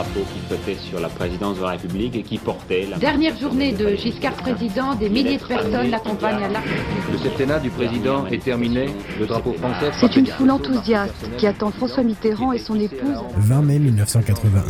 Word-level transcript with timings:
drapeau 0.00 0.20
qui 0.32 0.40
flottait 0.46 0.78
sur 0.80 1.00
la 1.00 1.08
présidence 1.08 1.58
de 1.58 1.62
la 1.62 1.70
République 1.70 2.16
et 2.16 2.22
qui 2.22 2.38
portait 2.38 2.86
la... 2.90 2.98
Dernière 2.98 3.36
journée 3.36 3.72
de 3.72 3.96
Giscard 3.96 4.34
président, 4.34 4.94
des 4.94 5.10
milliers 5.10 5.36
de 5.36 5.44
personnes 5.44 5.90
l'accompagnent 5.90 6.42
à 6.42 6.48
l'arc. 6.48 6.66
Le 7.12 7.18
septennat 7.18 7.60
du 7.60 7.70
président 7.70 8.26
est 8.26 8.42
terminé, 8.42 8.86
le 9.18 9.26
drapeau 9.26 9.52
français... 9.54 9.90
C'est 10.00 10.16
une 10.16 10.26
foule 10.26 10.50
enthousiaste 10.50 11.28
qui 11.36 11.46
attend 11.46 11.70
François 11.70 12.02
Mitterrand 12.02 12.52
et 12.52 12.58
son 12.58 12.78
épouse. 12.78 13.18
20 13.36 13.62
mai 13.62 13.78
1981, 13.78 14.62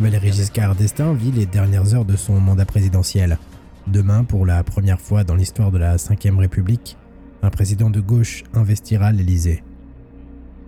Valéry 0.00 0.32
Giscard 0.32 0.74
d'Estaing 0.74 1.12
vit 1.12 1.32
les 1.32 1.46
dernières 1.46 1.94
heures 1.94 2.06
de 2.06 2.16
son 2.16 2.40
mandat 2.40 2.66
présidentiel. 2.66 3.38
Demain, 3.86 4.24
pour 4.24 4.46
la 4.46 4.62
première 4.64 5.00
fois 5.00 5.24
dans 5.24 5.34
l'histoire 5.34 5.70
de 5.70 5.78
la 5.78 5.96
Ve 5.96 6.38
République, 6.38 6.96
un 7.42 7.50
président 7.50 7.90
de 7.90 8.00
gauche 8.00 8.44
investira 8.54 9.12
l'Élysée. 9.12 9.62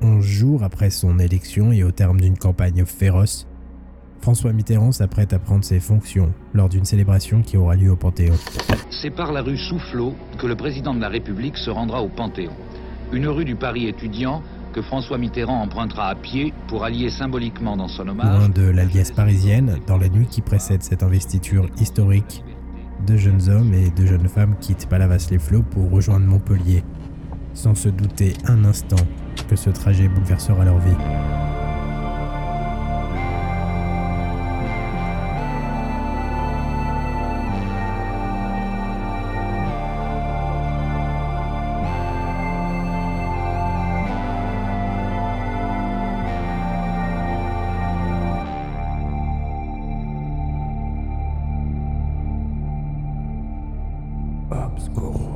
11 0.02 0.24
jours 0.24 0.62
après 0.62 0.90
son 0.90 1.18
élection 1.18 1.72
et 1.72 1.84
au 1.84 1.90
terme 1.90 2.20
d'une 2.20 2.38
campagne 2.38 2.86
féroce, 2.86 3.46
François 4.20 4.52
Mitterrand 4.52 4.92
s'apprête 4.92 5.32
à 5.32 5.38
prendre 5.38 5.64
ses 5.64 5.80
fonctions 5.80 6.32
lors 6.52 6.68
d'une 6.68 6.84
célébration 6.84 7.42
qui 7.42 7.56
aura 7.56 7.74
lieu 7.74 7.90
au 7.90 7.96
Panthéon. 7.96 8.34
C'est 8.90 9.10
par 9.10 9.32
la 9.32 9.40
rue 9.40 9.56
Soufflot 9.56 10.14
que 10.38 10.46
le 10.46 10.56
président 10.56 10.94
de 10.94 11.00
la 11.00 11.08
République 11.08 11.56
se 11.56 11.70
rendra 11.70 12.02
au 12.02 12.08
Panthéon. 12.08 12.52
Une 13.12 13.26
rue 13.28 13.44
du 13.44 13.56
Paris 13.56 13.88
étudiant 13.88 14.42
que 14.72 14.82
François 14.82 15.18
Mitterrand 15.18 15.62
empruntera 15.62 16.08
à 16.08 16.14
pied 16.14 16.52
pour 16.68 16.84
allier 16.84 17.10
symboliquement 17.10 17.76
dans 17.76 17.88
son 17.88 18.06
hommage. 18.06 18.38
Loin 18.38 18.48
de 18.48 18.62
la 18.62 18.84
liesse 18.84 19.10
parisienne, 19.10 19.78
dans 19.86 19.96
la 19.96 20.08
nuit 20.08 20.26
qui 20.26 20.42
précède 20.42 20.82
cette 20.82 21.02
investiture 21.02 21.66
historique, 21.80 22.44
deux 23.06 23.16
jeunes 23.16 23.48
hommes 23.48 23.72
et 23.74 23.90
deux 23.90 24.06
jeunes 24.06 24.28
femmes 24.28 24.54
quittent 24.60 24.86
Palavas-les-Flots 24.88 25.64
pour 25.70 25.90
rejoindre 25.90 26.26
Montpellier, 26.26 26.84
sans 27.54 27.74
se 27.74 27.88
douter 27.88 28.34
un 28.44 28.64
instant 28.64 29.02
que 29.48 29.56
ce 29.56 29.70
trajet 29.70 30.08
bouleversera 30.08 30.64
leur 30.64 30.78
vie. 30.78 30.96
Très 55.00 55.29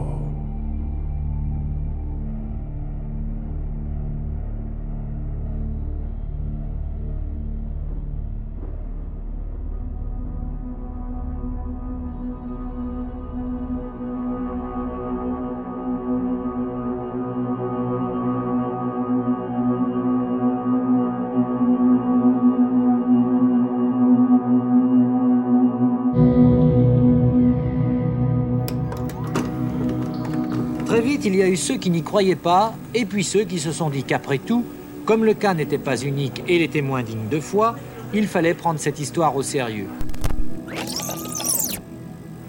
il 31.25 31.37
y 31.37 31.43
a 31.43 31.49
eu 31.49 31.57
ceux 31.57 31.77
qui 31.77 31.89
n'y 31.91 32.03
croyaient 32.03 32.37
pas, 32.37 32.75
et 32.95 33.07
puis 33.07 33.25
ceux 33.25 33.45
qui 33.45 33.59
se 33.59 33.73
sont 33.73 33.89
dit 33.89 34.05
qu'après 34.05 34.39
tout, 34.39 34.65
comme 35.07 35.25
le 35.25 35.33
cas 35.33 35.55
n'était 35.55 35.79
pas 35.79 35.97
unique 35.97 36.43
et 36.49 36.59
les 36.59 36.69
témoins 36.69 37.03
dignes 37.03 37.29
de 37.31 37.41
foi, 37.41 37.77
il 38.13 38.27
fallait 38.27 38.55
prendre 38.55 38.79
cette 38.79 39.01
histoire 39.01 39.35
au 39.35 39.43
sérieux. 39.43 39.89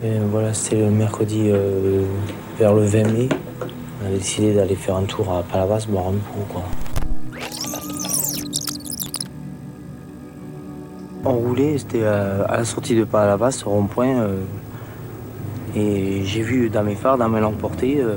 Et 0.03 0.19
voilà, 0.29 0.53
c'était 0.53 0.81
le 0.81 0.91
mercredi 0.91 1.43
euh, 1.45 2.03
vers 2.59 2.73
le 2.73 2.83
20 2.83 3.03
mai. 3.13 3.29
On 4.03 4.07
a 4.07 4.09
décidé 4.09 4.53
d'aller 4.53 4.75
faire 4.75 4.97
un 4.97 5.03
tour 5.03 5.31
à 5.31 5.41
Palavas, 5.43 5.85
boire 5.87 6.07
un 6.07 6.11
coup, 6.11 6.45
quoi. 6.49 6.63
On 11.23 11.33
roulait, 11.33 11.77
c'était 11.77 12.03
euh, 12.03 12.43
à 12.47 12.57
la 12.57 12.65
sortie 12.65 12.95
de 12.95 13.05
Palavas, 13.05 13.63
au 13.65 13.69
rond-point. 13.69 14.19
euh, 14.19 14.41
et 15.75 16.23
j'ai 16.23 16.41
vu 16.41 16.69
dans 16.69 16.83
mes 16.83 16.95
phares, 16.95 17.17
dans 17.17 17.27
mes 17.27 17.41
lampes 17.41 17.57
portées, 17.57 17.97
euh, 17.99 18.15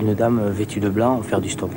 une 0.00 0.14
dame 0.14 0.48
vêtue 0.50 0.80
de 0.80 0.88
blanc 0.88 1.20
faire 1.22 1.40
du 1.40 1.50
stop. 1.50 1.70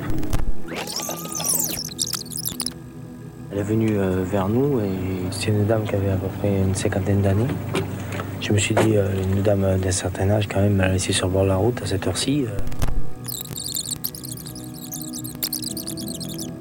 Elle 3.52 3.60
est 3.60 3.64
venue 3.64 3.98
euh, 3.98 4.24
vers 4.24 4.48
nous 4.48 4.80
et 4.80 4.92
c'est 5.32 5.50
une 5.50 5.66
dame 5.66 5.84
qui 5.84 5.96
avait 5.96 6.10
à 6.10 6.16
peu 6.16 6.28
près 6.40 6.62
une 6.62 6.74
cinquantaine 6.74 7.22
d'années. 7.22 7.48
Je 8.42 8.52
me 8.52 8.58
suis 8.58 8.76
dit, 8.76 8.98
euh, 8.98 9.08
une 9.24 9.42
dame 9.42 9.78
d'un 9.80 9.92
certain 9.92 10.30
âge, 10.30 10.48
quand 10.48 10.60
même, 10.60 10.82
elle 10.82 10.90
a 10.90 10.94
laissé 10.94 11.14
sur 11.14 11.30
bord 11.30 11.44
de 11.44 11.50
la 11.50 11.56
route 11.56 11.82
à 11.82 11.86
cette 11.86 12.06
heure-ci. 12.08 12.46
euh. 12.46 12.58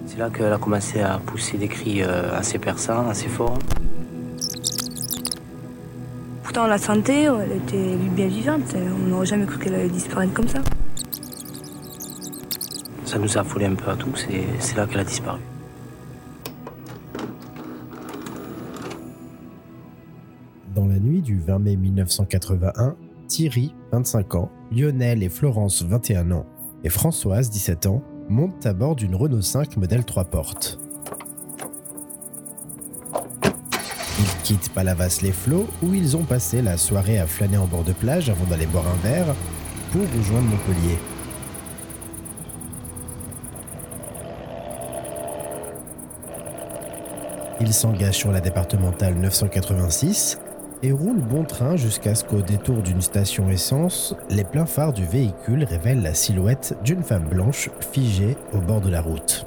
C'est 0.06 0.18
là 0.18 0.30
qu'elle 0.30 0.52
a 0.52 0.58
commencé 0.58 1.00
à 1.00 1.18
pousser 1.18 1.58
des 1.58 1.68
cris 1.68 2.02
euh, 2.02 2.36
assez 2.36 2.58
perçants, 2.58 3.08
assez 3.08 3.28
forts. 3.28 3.58
Pourtant, 6.42 6.66
la 6.66 6.78
santé, 6.78 7.22
elle 7.22 7.56
était 7.56 7.96
bien 7.96 8.28
vivante. 8.28 8.74
On 8.76 9.08
n'aurait 9.08 9.26
jamais 9.26 9.46
cru 9.46 9.58
qu'elle 9.58 9.74
allait 9.74 9.88
disparaître 9.88 10.34
comme 10.34 10.48
ça. 10.48 10.60
Ça 13.12 13.18
nous 13.18 13.36
a 13.36 13.42
affolé 13.42 13.66
un 13.66 13.74
peu 13.74 13.90
à 13.90 13.94
tous 13.94 14.26
et 14.30 14.46
c'est 14.58 14.74
là 14.74 14.86
qu'elle 14.86 15.00
a 15.00 15.04
disparu. 15.04 15.38
Dans 20.74 20.86
la 20.86 20.98
nuit 20.98 21.20
du 21.20 21.38
20 21.38 21.58
mai 21.58 21.76
1981, 21.76 22.96
Thierry, 23.28 23.74
25 23.92 24.34
ans, 24.36 24.50
Lionel 24.74 25.22
et 25.22 25.28
Florence, 25.28 25.82
21 25.82 26.30
ans, 26.30 26.46
et 26.84 26.88
Françoise, 26.88 27.50
17 27.50 27.84
ans, 27.84 28.02
montent 28.30 28.64
à 28.64 28.72
bord 28.72 28.96
d'une 28.96 29.14
Renault 29.14 29.42
5 29.42 29.76
modèle 29.76 30.06
3 30.06 30.24
portes. 30.24 30.78
Ils 34.18 34.42
quittent 34.42 34.70
Palavas-les-Flots 34.70 35.66
où 35.82 35.92
ils 35.92 36.16
ont 36.16 36.24
passé 36.24 36.62
la 36.62 36.78
soirée 36.78 37.18
à 37.18 37.26
flâner 37.26 37.58
en 37.58 37.66
bord 37.66 37.84
de 37.84 37.92
plage 37.92 38.30
avant 38.30 38.46
d'aller 38.46 38.64
boire 38.64 38.86
un 38.88 39.06
verre 39.06 39.34
pour 39.92 40.00
rejoindre 40.00 40.46
Montpellier. 40.46 40.96
Ils 47.62 47.72
s'engagent 47.72 48.16
sur 48.16 48.32
la 48.32 48.40
départementale 48.40 49.14
986 49.14 50.40
et 50.82 50.90
roulent 50.90 51.22
bon 51.22 51.44
train 51.44 51.76
jusqu'à 51.76 52.16
ce 52.16 52.24
qu'au 52.24 52.42
détour 52.42 52.82
d'une 52.82 53.00
station 53.00 53.48
essence, 53.50 54.16
les 54.28 54.42
pleins 54.42 54.66
phares 54.66 54.92
du 54.92 55.04
véhicule 55.04 55.62
révèlent 55.62 56.02
la 56.02 56.12
silhouette 56.12 56.76
d'une 56.82 57.04
femme 57.04 57.28
blanche 57.28 57.70
figée 57.92 58.36
au 58.52 58.58
bord 58.58 58.80
de 58.80 58.90
la 58.90 59.00
route. 59.00 59.46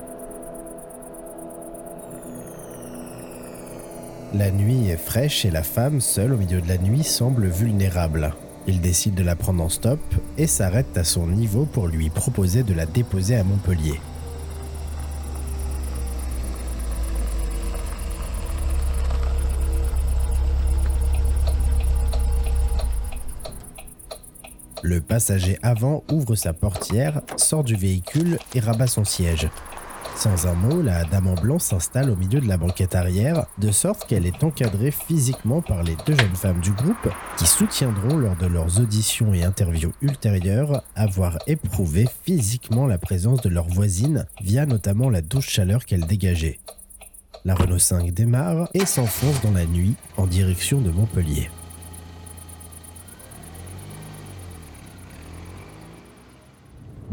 La 4.34 4.50
nuit 4.50 4.88
est 4.88 4.96
fraîche 4.96 5.44
et 5.44 5.52
la 5.52 5.64
femme, 5.64 6.00
seule 6.00 6.32
au 6.32 6.38
milieu 6.38 6.62
de 6.62 6.70
la 6.70 6.78
nuit, 6.78 7.04
semble 7.04 7.48
vulnérable. 7.48 8.34
Ils 8.66 8.80
décident 8.80 9.18
de 9.18 9.24
la 9.24 9.36
prendre 9.36 9.62
en 9.62 9.70
stop 9.70 10.00
et 10.38 10.48
s'arrêtent 10.48 10.98
à 10.98 11.04
son 11.04 11.28
niveau 11.28 11.66
pour 11.66 11.88
lui 11.88 12.10
proposer 12.10 12.64
de 12.64 12.74
la 12.74 12.86
déposer 12.86 13.36
à 13.36 13.44
Montpellier. 13.44 14.00
Le 24.86 25.02
passager 25.02 25.58
avant 25.64 26.04
ouvre 26.12 26.36
sa 26.36 26.54
portière, 26.54 27.24
sort 27.38 27.64
du 27.64 27.76
véhicule 27.76 28.38
et 28.54 28.60
rabat 28.60 28.86
son 28.86 29.04
siège. 29.04 29.50
Sans 30.16 30.46
un 30.46 30.54
mot, 30.54 30.84
la 30.84 31.06
dame 31.06 31.26
en 31.26 31.34
blanc 31.34 31.58
s'installe 31.58 32.12
au 32.12 32.16
milieu 32.16 32.40
de 32.40 32.48
la 32.48 32.58
banquette 32.58 32.94
arrière, 32.94 33.48
de 33.58 33.72
sorte 33.72 34.06
qu'elle 34.06 34.28
est 34.28 34.44
encadrée 34.44 34.92
physiquement 34.92 35.64
par 35.64 35.82
les 35.82 35.98
deux 36.06 36.16
jeunes 36.16 36.36
femmes 36.36 36.60
du 36.60 36.72
groupe 36.72 37.10
qui 37.36 37.48
soutiendront 37.48 38.16
lors 38.16 38.36
de 38.36 38.46
leurs 38.46 38.80
auditions 38.80 39.34
et 39.34 39.44
interviews 39.44 39.94
ultérieures 40.04 40.84
avoir 40.96 41.40
éprouvé 41.48 42.06
physiquement 42.24 42.86
la 42.86 43.00
présence 43.00 43.42
de 43.42 43.50
leur 43.50 43.68
voisine 43.68 44.28
via 44.40 44.68
notamment 44.68 45.10
la 45.10 45.24
douce 45.24 45.50
chaleur 45.50 45.86
qu'elle 45.86 46.06
dégageait. 46.06 46.60
La 47.44 47.56
Renault 47.56 47.80
5 47.80 48.12
démarre 48.12 48.70
et 48.76 48.86
s'enfonce 48.86 49.42
dans 49.42 49.52
la 49.52 49.66
nuit 49.66 49.96
en 50.16 50.28
direction 50.28 50.80
de 50.80 50.92
Montpellier. 50.92 51.50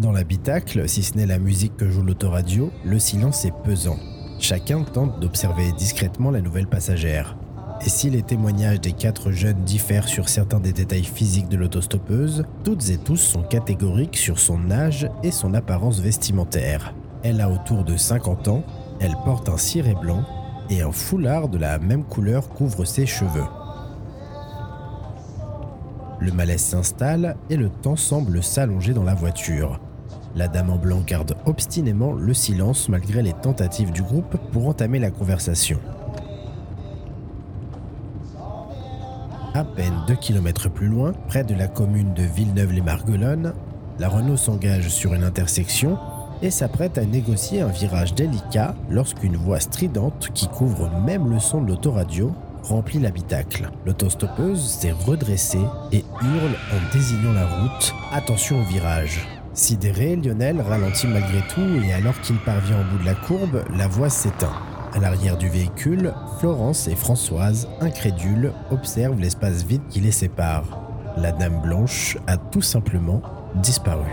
Dans 0.03 0.11
l'habitacle, 0.11 0.89
si 0.89 1.05
ce 1.05 1.17
n'est 1.17 1.27
la 1.27 1.39
musique 1.39 1.77
que 1.77 1.89
joue 1.89 2.03
l'autoradio, 2.03 2.73
le 2.85 2.99
silence 2.99 3.45
est 3.45 3.55
pesant. 3.63 4.01
Chacun 4.41 4.83
tente 4.83 5.21
d'observer 5.21 5.71
discrètement 5.79 6.33
la 6.33 6.41
nouvelle 6.41 6.67
passagère. 6.67 7.37
Et 7.87 7.89
si 7.89 8.11
les 8.11 8.23
témoignages 8.23 8.81
des 8.81 8.91
quatre 8.91 9.31
jeunes 9.31 9.63
diffèrent 9.63 10.09
sur 10.09 10.29
certains 10.29 10.59
des 10.59 10.73
détails 10.73 11.05
physiques 11.05 11.49
de 11.49 11.57
l'autostoppeuse, 11.57 12.45
toutes 12.65 12.91
et 12.91 12.99
tous 12.99 13.17
sont 13.17 13.45
catégoriques 13.45 14.17
sur 14.17 14.41
son 14.41 14.73
âge 14.73 15.09
et 15.23 15.31
son 15.31 15.55
apparence 15.55 16.01
vestimentaire. 16.01 16.97
Elle 17.23 17.41
a 17.41 17.49
autour 17.49 17.85
de 17.85 17.97
50 17.97 18.49
ans, 18.49 18.65
elle 18.99 19.15
porte 19.25 19.49
un 19.49 19.57
ciré 19.57 19.95
blanc 19.95 20.25
et 20.69 20.83
un 20.83 20.91
foulard 20.91 21.49
de 21.49 21.59
la 21.59 21.79
même 21.79 22.03
couleur 22.03 22.49
couvre 22.49 22.85
ses 22.85 23.07
cheveux. 23.07 23.47
Le 26.19 26.33
malaise 26.33 26.63
s'installe 26.63 27.37
et 27.51 27.57
le 27.57 27.69
temps 27.69 27.95
semble 27.95 28.43
s'allonger 28.43 28.95
dans 28.95 29.05
la 29.05 29.15
voiture. 29.15 29.79
La 30.35 30.49
dame 30.49 30.71
en 30.71 30.77
blanc 30.77 31.03
garde 31.07 31.35
obstinément 31.45 32.13
le 32.13 32.33
silence 32.33 32.89
malgré 32.89 33.23
les 33.23 33.35
tentatives 33.35 33.93
du 33.93 34.03
groupe 34.03 34.37
pour 34.51 34.67
entamer 34.67 34.99
la 34.99 35.11
conversation. 35.11 35.79
À 39.55 39.65
peine 39.65 39.93
deux 40.07 40.15
kilomètres 40.15 40.71
plus 40.71 40.87
loin, 40.87 41.13
près 41.29 41.45
de 41.45 41.55
la 41.55 41.69
commune 41.69 42.15
de 42.15 42.23
Villeneuve-les-Marguelones, 42.23 43.53
la 43.99 44.09
Renault 44.09 44.39
s'engage 44.39 44.89
sur 44.89 45.13
une 45.13 45.25
intersection 45.25 45.99
et 46.41 46.51
s'apprête 46.51 46.97
à 46.97 47.05
négocier 47.05 47.61
un 47.61 47.69
virage 47.69 48.15
délicat 48.15 48.75
lorsqu'une 48.89 49.37
voix 49.37 49.61
stridente 49.61 50.31
qui 50.33 50.49
couvre 50.49 50.91
même 51.05 51.31
le 51.31 51.39
son 51.39 51.61
de 51.61 51.69
l'autoradio 51.69 52.33
remplit 52.63 52.99
l'habitacle. 52.99 53.71
L'autostoppeuse 53.85 54.65
s'est 54.65 54.93
redressée 54.93 55.67
et 55.93 56.05
hurle 56.23 56.57
en 56.73 56.93
désignant 56.93 57.33
la 57.33 57.47
route 57.47 57.95
Attention 58.13 58.61
au 58.61 58.65
virage. 58.65 59.27
Sidéré, 59.55 60.17
Lionel 60.17 60.61
ralentit 60.61 61.07
malgré 61.07 61.41
tout 61.55 61.85
et 61.85 61.93
alors 61.93 62.19
qu'il 62.23 62.39
parvient 62.39 62.81
au 62.81 62.85
bout 62.91 62.99
de 62.99 63.05
la 63.05 63.15
courbe, 63.15 63.65
la 63.77 63.87
voix 63.87 64.09
s'éteint. 64.09 64.53
À 64.95 64.99
l'arrière 64.99 65.37
du 65.37 65.49
véhicule, 65.49 66.15
Florence 66.39 66.89
et 66.89 66.97
Françoise, 66.97 67.69
incrédules, 67.81 68.53
observent 68.71 69.21
l'espace 69.21 69.65
vide 69.65 69.83
qui 69.91 70.01
les 70.01 70.11
sépare. 70.11 70.81
La 71.17 71.33
dame 71.33 71.61
blanche 71.61 72.17
a 72.27 72.39
tout 72.39 72.63
simplement 72.63 73.21
disparu. 73.57 74.11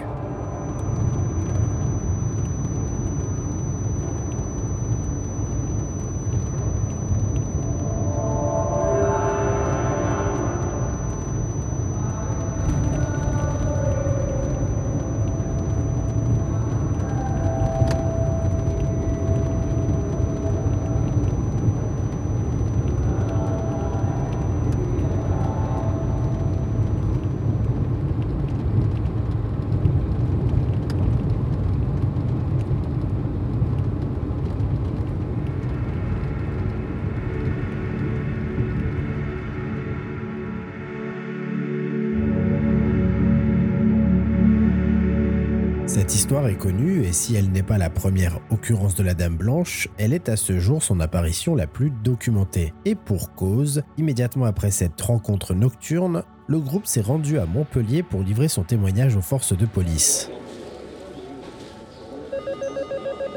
Si 47.11 47.35
elle 47.35 47.49
n'est 47.51 47.63
pas 47.63 47.77
la 47.77 47.89
première 47.89 48.39
occurrence 48.49 48.95
de 48.95 49.03
la 49.03 49.13
Dame 49.13 49.37
Blanche, 49.37 49.87
elle 49.97 50.13
est 50.13 50.29
à 50.29 50.35
ce 50.35 50.59
jour 50.59 50.83
son 50.83 50.99
apparition 50.99 51.55
la 51.55 51.67
plus 51.67 51.91
documentée. 51.91 52.73
Et 52.85 52.95
pour 52.95 53.33
cause, 53.35 53.83
immédiatement 53.97 54.45
après 54.45 54.71
cette 54.71 54.99
rencontre 55.01 55.53
nocturne, 55.53 56.23
le 56.47 56.59
groupe 56.59 56.85
s'est 56.85 57.01
rendu 57.01 57.39
à 57.39 57.45
Montpellier 57.45 58.03
pour 58.03 58.21
livrer 58.21 58.47
son 58.47 58.63
témoignage 58.63 59.15
aux 59.15 59.21
forces 59.21 59.55
de 59.55 59.65
police. 59.65 60.29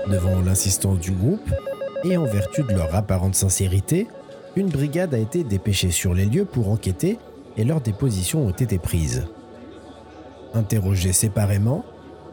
Devant 0.08 0.40
l'insistance 0.40 0.98
du 0.98 1.12
groupe, 1.12 1.48
et 2.04 2.16
en 2.16 2.24
vertu 2.24 2.62
de 2.62 2.72
leur 2.72 2.94
apparente 2.94 3.34
sincérité, 3.34 4.08
une 4.56 4.69
brigade 4.69 5.14
a 5.14 5.19
été 5.19 5.44
dépêchée 5.44 5.90
sur 5.90 6.14
les 6.14 6.26
lieux 6.26 6.44
pour 6.44 6.70
enquêter 6.70 7.19
et 7.56 7.64
leurs 7.64 7.80
dépositions 7.80 8.46
ont 8.46 8.50
été 8.50 8.78
prises. 8.78 9.26
Interrogés 10.54 11.12
séparément, 11.12 11.84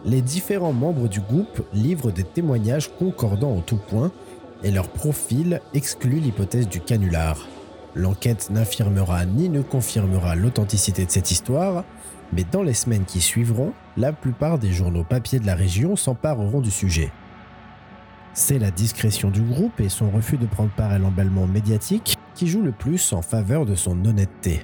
les 0.06 0.22
différents 0.22 0.74
membres 0.74 1.08
du 1.08 1.20
groupe 1.20 1.66
livrent 1.74 2.12
des 2.12 2.24
témoignages 2.24 2.90
concordants 2.98 3.56
en 3.56 3.62
tout 3.62 3.78
point 3.78 4.12
et 4.64 4.72
leur 4.72 4.90
profil 4.90 5.62
exclut 5.74 6.20
l'hypothèse 6.20 6.68
du 6.68 6.82
canular. 6.82 7.48
L'enquête 7.96 8.50
n'affirmera 8.50 9.26
ni 9.26 9.50
ne 9.50 9.62
confirmera 9.62 10.36
l'authenticité 10.36 11.06
de 11.06 11.12
cette 11.12 11.32
histoire, 11.32 11.84
mais 12.34 12.46
dans 12.50 12.64
les 12.64 12.74
semaines 12.74 13.06
qui 13.06 13.20
suivront, 13.20 13.74
la 13.98 14.14
plupart 14.14 14.60
des 14.60 14.72
journaux 14.72 15.04
papier 15.04 15.40
de 15.40 15.46
la 15.46 15.56
région 15.56 15.96
s'empareront 15.96 16.62
du 16.62 16.72
sujet. 16.72 17.12
C'est 18.34 18.60
la 18.60 18.72
discrétion 18.72 19.32
du 19.32 19.42
groupe 19.42 19.80
et 19.80 19.90
son 19.90 20.12
refus 20.12 20.38
de 20.38 20.46
prendre 20.46 20.72
part 20.72 20.92
à 20.92 21.00
l'emballement 21.00 21.48
médiatique 21.48 22.16
qui 22.36 22.48
joue 22.48 22.62
le 22.62 22.72
plus 22.72 23.12
en 23.12 23.22
faveur 23.22 23.66
de 23.66 23.76
son 23.76 24.06
honnêteté. 24.06 24.62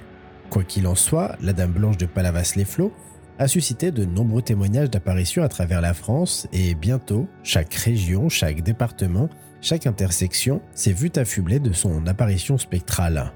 Quoi 0.48 0.62
qu'il 0.62 0.86
en 0.86 0.94
soit, 0.94 1.36
la 1.42 1.52
Dame 1.52 1.72
Blanche 1.72 1.98
de 1.98 2.06
Palavas-les-Flots 2.06 2.92
a 3.38 3.48
suscité 3.48 3.90
de 3.90 4.04
nombreux 4.04 4.42
témoignages 4.42 4.90
d'apparitions 4.90 5.42
à 5.42 5.48
travers 5.48 5.80
la 5.80 5.94
France 5.94 6.46
et 6.52 6.74
bientôt, 6.74 7.28
chaque 7.42 7.74
région, 7.74 8.28
chaque 8.28 8.62
département, 8.62 9.28
chaque 9.60 9.86
intersection 9.86 10.60
s'est 10.74 10.92
vu 10.92 11.10
affublé 11.16 11.58
de 11.58 11.72
son 11.72 12.06
apparition 12.06 12.58
spectrale. 12.58 13.32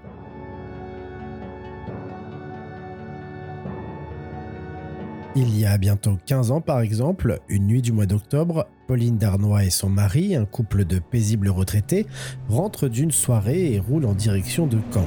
Il 5.37 5.57
y 5.57 5.65
a 5.65 5.79
bientôt 5.79 6.19
15 6.27 6.51
ans, 6.51 6.61
par 6.61 6.81
exemple, 6.81 7.39
une 7.49 7.69
nuit 7.69 7.83
du 7.83 7.93
mois 7.93 8.07
d'octobre, 8.07 8.67
Pauline 8.89 9.17
Darnois 9.17 9.63
et 9.63 9.71
son 9.71 9.89
mari, 9.89 10.35
un 10.35 10.45
couple 10.45 10.85
de 10.85 10.99
paisibles 10.99 11.51
retraités, 11.51 12.07
rentrent 12.49 12.89
d'une 12.89 13.13
soirée 13.13 13.73
et 13.73 13.79
roulent 13.79 14.07
en 14.07 14.15
direction 14.15 14.67
de 14.67 14.79
Caen. 14.93 15.07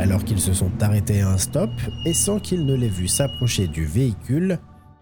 Alors 0.00 0.24
qu'ils 0.24 0.40
se 0.40 0.52
sont 0.52 0.72
arrêtés 0.80 1.20
à 1.20 1.30
un 1.30 1.38
stop 1.38 1.70
et 2.04 2.12
sans 2.12 2.40
qu'ils 2.40 2.66
ne 2.66 2.74
l'aient 2.74 2.88
vu 2.88 3.06
s'approcher 3.06 3.68
du 3.68 3.86
véhicule, 3.86 4.58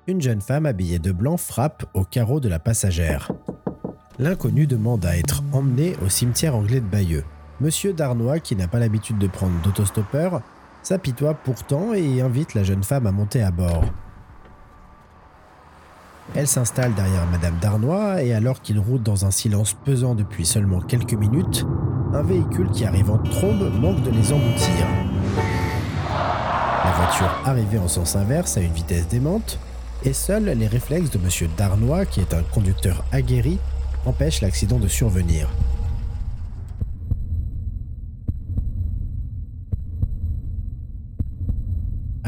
une 0.07 0.21
jeune 0.21 0.43
femme 0.43 0.67
habillée 0.67 0.99
de 0.99 1.13
blanc 1.13 1.39
frappe 1.39 1.87
au 1.95 2.05
carreau 2.05 2.39
de 2.39 2.51
la 2.51 2.59
passagère. 2.59 3.33
L'inconnu 4.19 4.67
demande 4.67 5.07
à 5.07 5.17
être 5.17 5.43
emmené 5.53 5.95
au 6.05 6.11
cimetière 6.11 6.55
anglais 6.55 6.81
de 6.81 6.87
Bayeux. 6.87 7.25
Monsieur 7.63 7.95
Darnois, 7.95 8.41
qui 8.41 8.57
n'a 8.57 8.69
pas 8.69 8.79
l'habitude 8.79 9.17
de 9.17 9.27
prendre 9.27 9.59
d'autostoppeur, 9.63 10.43
s'apitoie 10.83 11.33
pourtant 11.33 11.95
et 11.95 12.21
invite 12.21 12.53
la 12.53 12.63
jeune 12.63 12.83
femme 12.83 13.07
à 13.07 13.13
monter 13.13 13.43
à 13.43 13.51
bord. 13.51 13.85
Elle 16.37 16.47
s'installe 16.47 16.95
derrière 16.95 17.27
Madame 17.27 17.57
Darnois 17.61 18.23
et 18.23 18.33
alors 18.33 18.63
qu'il 18.63 18.79
roule 18.79 19.03
dans 19.03 19.25
un 19.25 19.33
silence 19.33 19.75
pesant 19.85 20.15
depuis 20.15 20.47
seulement 20.47 20.81
quelques 20.81 21.15
minutes, 21.15 21.67
un 22.15 22.23
véhicule 22.23 22.71
qui 22.71 22.85
arrive 22.85 23.11
en 23.11 23.19
trombe 23.19 23.69
manque 23.81 24.03
de 24.03 24.11
les 24.11 24.33
emboutir. 24.33 24.87
La 26.85 26.93
voiture 26.93 27.43
arrivait 27.45 27.79
en 27.79 27.89
sens 27.89 28.15
inverse 28.15 28.57
à 28.57 28.61
une 28.61 28.73
vitesse 28.73 29.09
démente 29.09 29.59
et 30.05 30.13
seuls 30.13 30.45
les 30.45 30.67
réflexes 30.69 31.11
de 31.11 31.19
Monsieur 31.19 31.49
Darnois, 31.59 32.07
qui 32.07 32.21
est 32.21 32.33
un 32.33 32.43
conducteur 32.43 33.05
aguerri, 33.13 33.59
empêchent 34.07 34.41
l'accident 34.41 34.79
de 34.79 34.89
survenir. 34.89 35.49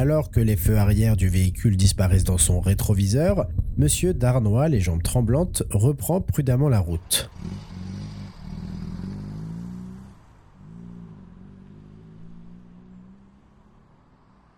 Alors 0.03 0.33
que 0.33 0.41
les 0.41 0.57
feux 0.57 0.79
arrière 0.79 1.17
du 1.17 1.29
véhicule 1.29 1.77
disparaissent 1.77 2.25
dans 2.25 2.37
son 2.37 2.59
rétroviseur, 2.59 3.47
Monsieur 3.77 4.13
Darnois, 4.13 4.69
les 4.69 4.81
jambes 4.81 5.05
tremblantes, 5.05 5.63
reprend 5.71 6.21
prudemment 6.21 6.69
la 6.69 6.81
route. 6.81 7.31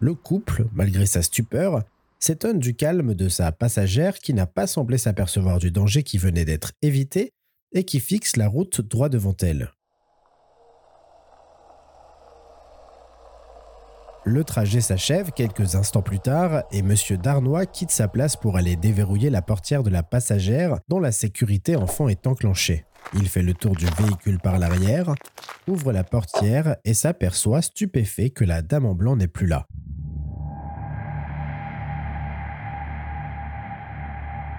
Le 0.00 0.14
couple, 0.14 0.64
malgré 0.72 1.04
sa 1.04 1.20
stupeur, 1.20 1.82
s'étonne 2.18 2.58
du 2.58 2.74
calme 2.74 3.12
de 3.12 3.28
sa 3.28 3.52
passagère 3.52 4.20
qui 4.20 4.32
n'a 4.32 4.46
pas 4.46 4.66
semblé 4.66 4.96
s'apercevoir 4.96 5.58
du 5.58 5.70
danger 5.70 6.04
qui 6.04 6.16
venait 6.16 6.46
d'être 6.46 6.72
évité 6.80 7.32
et 7.74 7.84
qui 7.84 8.00
fixe 8.00 8.36
la 8.36 8.48
route 8.48 8.80
droit 8.80 9.10
devant 9.10 9.36
elle. 9.42 9.74
Le 14.26 14.42
trajet 14.42 14.80
s'achève 14.80 15.32
quelques 15.32 15.74
instants 15.74 16.00
plus 16.00 16.18
tard 16.18 16.62
et 16.72 16.78
M. 16.78 16.94
Darnois 17.22 17.66
quitte 17.66 17.90
sa 17.90 18.08
place 18.08 18.36
pour 18.36 18.56
aller 18.56 18.74
déverrouiller 18.74 19.28
la 19.28 19.42
portière 19.42 19.82
de 19.82 19.90
la 19.90 20.02
passagère 20.02 20.78
dont 20.88 20.98
la 20.98 21.12
sécurité 21.12 21.76
enfant 21.76 22.08
est 22.08 22.26
enclenchée. 22.26 22.86
Il 23.12 23.28
fait 23.28 23.42
le 23.42 23.52
tour 23.52 23.76
du 23.76 23.84
véhicule 23.84 24.38
par 24.38 24.58
l'arrière, 24.58 25.14
ouvre 25.68 25.92
la 25.92 26.04
portière 26.04 26.76
et 26.86 26.94
s'aperçoit 26.94 27.60
stupéfait 27.60 28.30
que 28.30 28.44
la 28.44 28.62
dame 28.62 28.86
en 28.86 28.94
blanc 28.94 29.14
n'est 29.14 29.28
plus 29.28 29.46
là. 29.46 29.66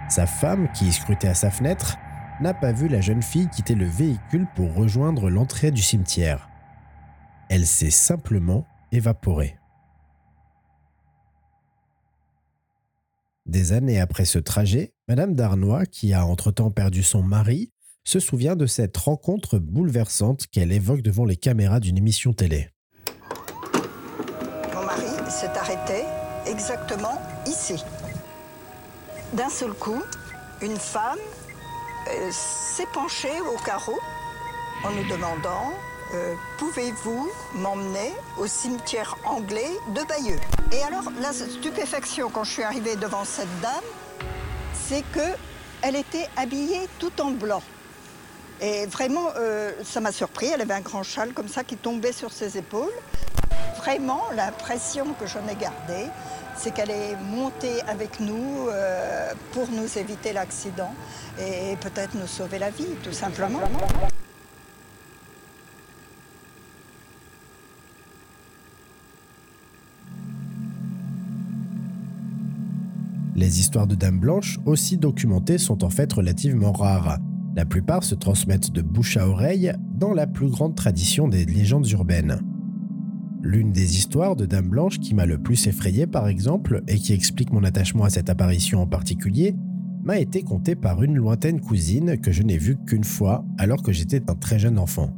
Sa 0.09 0.27
femme, 0.27 0.69
qui 0.73 0.91
scrutait 0.91 1.29
à 1.29 1.33
sa 1.33 1.49
fenêtre, 1.49 1.97
n'a 2.39 2.53
pas 2.53 2.71
vu 2.71 2.87
la 2.87 3.01
jeune 3.01 3.23
fille 3.23 3.49
quitter 3.49 3.73
le 3.73 3.87
véhicule 3.87 4.45
pour 4.55 4.75
rejoindre 4.75 5.31
l'entrée 5.31 5.71
du 5.71 5.81
cimetière. 5.81 6.49
Elle 7.49 7.65
s'est 7.65 7.89
simplement 7.89 8.67
évaporée. 8.91 9.57
Des 13.45 13.73
années 13.73 13.99
après 13.99 14.25
ce 14.25 14.39
trajet, 14.39 14.93
Madame 15.07 15.35
Darnois, 15.35 15.85
qui 15.85 16.13
a 16.13 16.25
entre-temps 16.25 16.71
perdu 16.71 17.03
son 17.03 17.21
mari, 17.21 17.71
se 18.03 18.19
souvient 18.19 18.55
de 18.55 18.65
cette 18.65 18.97
rencontre 18.97 19.59
bouleversante 19.59 20.47
qu'elle 20.47 20.71
évoque 20.71 21.01
devant 21.01 21.25
les 21.25 21.35
caméras 21.35 21.79
d'une 21.79 21.97
émission 21.97 22.33
télé. 22.33 22.69
Mon 24.73 24.85
mari 24.85 25.29
s'est 25.29 25.47
arrêté 25.47 26.03
exactement 26.47 27.21
ici. 27.47 27.83
D'un 29.33 29.49
seul 29.49 29.73
coup, 29.73 30.01
une 30.61 30.77
femme 30.77 31.19
euh, 32.07 32.29
s'est 32.31 32.87
penchée 32.93 33.41
au 33.41 33.63
carreau 33.63 33.99
en 34.83 34.91
nous 34.91 35.07
demandant 35.09 35.73
euh, 36.15 36.35
Pouvez-vous 36.57 37.29
m'emmener 37.55 38.13
au 38.37 38.47
cimetière 38.47 39.15
anglais 39.25 39.69
de 39.93 40.01
Bayeux? 40.03 40.39
Et 40.71 40.81
alors, 40.83 41.11
la 41.21 41.33
stupéfaction 41.33 42.29
quand 42.29 42.43
je 42.43 42.51
suis 42.51 42.63
arrivée 42.63 42.95
devant 42.95 43.25
cette 43.25 43.61
dame, 43.61 43.83
c'est 44.73 45.03
qu'elle 45.13 45.95
était 45.95 46.27
habillée 46.37 46.87
tout 46.99 47.21
en 47.21 47.31
blanc. 47.31 47.61
Et 48.61 48.85
vraiment, 48.85 49.27
euh, 49.37 49.71
ça 49.83 49.99
m'a 49.99 50.11
surpris. 50.11 50.47
Elle 50.47 50.61
avait 50.61 50.73
un 50.73 50.81
grand 50.81 51.03
châle 51.03 51.33
comme 51.33 51.49
ça 51.49 51.63
qui 51.63 51.75
tombait 51.75 52.13
sur 52.13 52.31
ses 52.31 52.57
épaules. 52.57 52.93
Vraiment, 53.77 54.23
l'impression 54.35 55.13
que 55.19 55.27
j'en 55.27 55.45
ai 55.47 55.55
gardée, 55.55 56.07
c'est 56.55 56.73
qu'elle 56.73 56.91
est 56.91 57.15
montée 57.17 57.81
avec 57.87 58.19
nous 58.19 58.67
euh, 58.69 59.33
pour 59.51 59.69
nous 59.69 59.97
éviter 59.97 60.33
l'accident 60.33 60.93
et 61.37 61.75
peut-être 61.77 62.15
nous 62.15 62.27
sauver 62.27 62.59
la 62.59 62.69
vie, 62.69 62.95
tout 63.03 63.11
simplement. 63.11 63.59
Les 73.35 73.59
histoires 73.59 73.85
de 73.85 73.95
Dames 73.95 74.19
Blanches, 74.19 74.59
aussi 74.65 74.97
documentées, 74.97 75.57
sont 75.57 75.83
en 75.83 75.89
fait 75.89 76.11
relativement 76.13 76.71
rares. 76.71 77.19
La 77.53 77.65
plupart 77.65 78.05
se 78.05 78.15
transmettent 78.15 78.71
de 78.71 78.81
bouche 78.81 79.17
à 79.17 79.27
oreille 79.27 79.73
dans 79.93 80.13
la 80.13 80.25
plus 80.25 80.47
grande 80.47 80.73
tradition 80.73 81.27
des 81.27 81.43
légendes 81.43 81.89
urbaines. 81.89 82.39
L'une 83.41 83.73
des 83.73 83.97
histoires 83.97 84.37
de 84.37 84.45
Dame 84.45 84.69
Blanche 84.69 84.99
qui 84.99 85.13
m'a 85.13 85.25
le 85.25 85.37
plus 85.37 85.67
effrayé 85.67 86.07
par 86.07 86.29
exemple, 86.29 86.81
et 86.87 86.95
qui 86.95 87.11
explique 87.11 87.51
mon 87.51 87.65
attachement 87.65 88.05
à 88.05 88.09
cette 88.09 88.29
apparition 88.29 88.81
en 88.81 88.87
particulier, 88.87 89.53
m'a 90.01 90.17
été 90.17 90.41
contée 90.41 90.75
par 90.75 91.03
une 91.03 91.15
lointaine 91.15 91.59
cousine 91.59 92.17
que 92.17 92.31
je 92.31 92.41
n'ai 92.41 92.57
vue 92.57 92.77
qu'une 92.85 93.03
fois 93.03 93.43
alors 93.57 93.83
que 93.83 93.91
j'étais 93.91 94.23
un 94.29 94.35
très 94.35 94.59
jeune 94.59 94.79
enfant. 94.79 95.09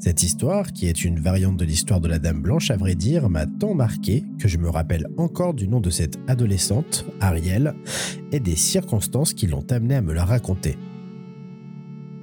Cette 0.00 0.22
histoire, 0.22 0.72
qui 0.72 0.86
est 0.86 1.04
une 1.04 1.18
variante 1.18 1.56
de 1.56 1.64
l'histoire 1.64 2.00
de 2.00 2.06
la 2.06 2.20
Dame 2.20 2.40
Blanche, 2.40 2.70
à 2.70 2.76
vrai 2.76 2.94
dire, 2.94 3.28
m'a 3.28 3.46
tant 3.46 3.74
marqué 3.74 4.24
que 4.38 4.46
je 4.46 4.56
me 4.56 4.70
rappelle 4.70 5.08
encore 5.16 5.54
du 5.54 5.66
nom 5.66 5.80
de 5.80 5.90
cette 5.90 6.20
adolescente, 6.28 7.04
Ariel, 7.20 7.74
et 8.30 8.38
des 8.38 8.54
circonstances 8.54 9.34
qui 9.34 9.48
l'ont 9.48 9.66
amenée 9.70 9.96
à 9.96 10.00
me 10.00 10.14
la 10.14 10.24
raconter. 10.24 10.76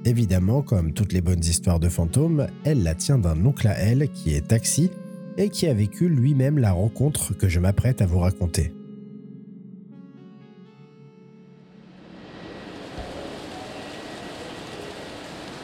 Évidemment, 0.06 0.62
comme 0.62 0.94
toutes 0.94 1.12
les 1.12 1.20
bonnes 1.20 1.44
histoires 1.44 1.80
de 1.80 1.90
fantômes, 1.90 2.46
elle 2.64 2.82
la 2.82 2.94
tient 2.94 3.18
d'un 3.18 3.44
oncle 3.44 3.68
à 3.68 3.74
elle 3.74 4.08
qui 4.08 4.32
est 4.32 4.48
taxi 4.48 4.90
et 5.36 5.50
qui 5.50 5.66
a 5.66 5.74
vécu 5.74 6.08
lui-même 6.08 6.58
la 6.58 6.72
rencontre 6.72 7.36
que 7.36 7.48
je 7.48 7.60
m'apprête 7.60 8.00
à 8.00 8.06
vous 8.06 8.20
raconter. 8.20 8.72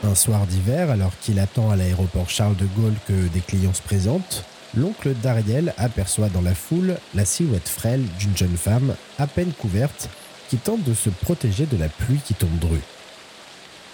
Un 0.05 0.17
soir 0.17 0.47
d'hiver, 0.47 0.91
alors 0.91 1.13
qu'il 1.21 1.39
attend 1.39 1.71
à 1.71 1.77
l'aéroport 1.77 2.29
Charles 2.29 2.57
de 2.57 2.67
Gaulle 2.67 2.97
que 3.07 3.29
des 3.29 3.41
clients 3.41 3.73
se 3.73 3.83
présentent, 3.83 4.45
l'oncle 4.77 5.15
d'Ariel 5.15 5.75
aperçoit 5.79 6.29
dans 6.29 6.41
la 6.41 6.57
foule 6.57 6.97
la 7.15 7.25
silhouette 7.25 7.69
frêle 7.69 8.03
d'une 8.19 8.37
jeune 8.37 8.57
femme 8.57 8.97
à 9.21 9.29
peine 9.29 9.53
couverte 9.53 10.09
qui 10.49 10.57
tente 10.57 10.83
de 10.83 10.93
se 10.93 11.09
protéger 11.09 11.67
de 11.67 11.77
la 11.77 11.89
pluie 11.89 12.21
qui 12.25 12.35
tombe 12.35 12.59
dru. 12.59 12.81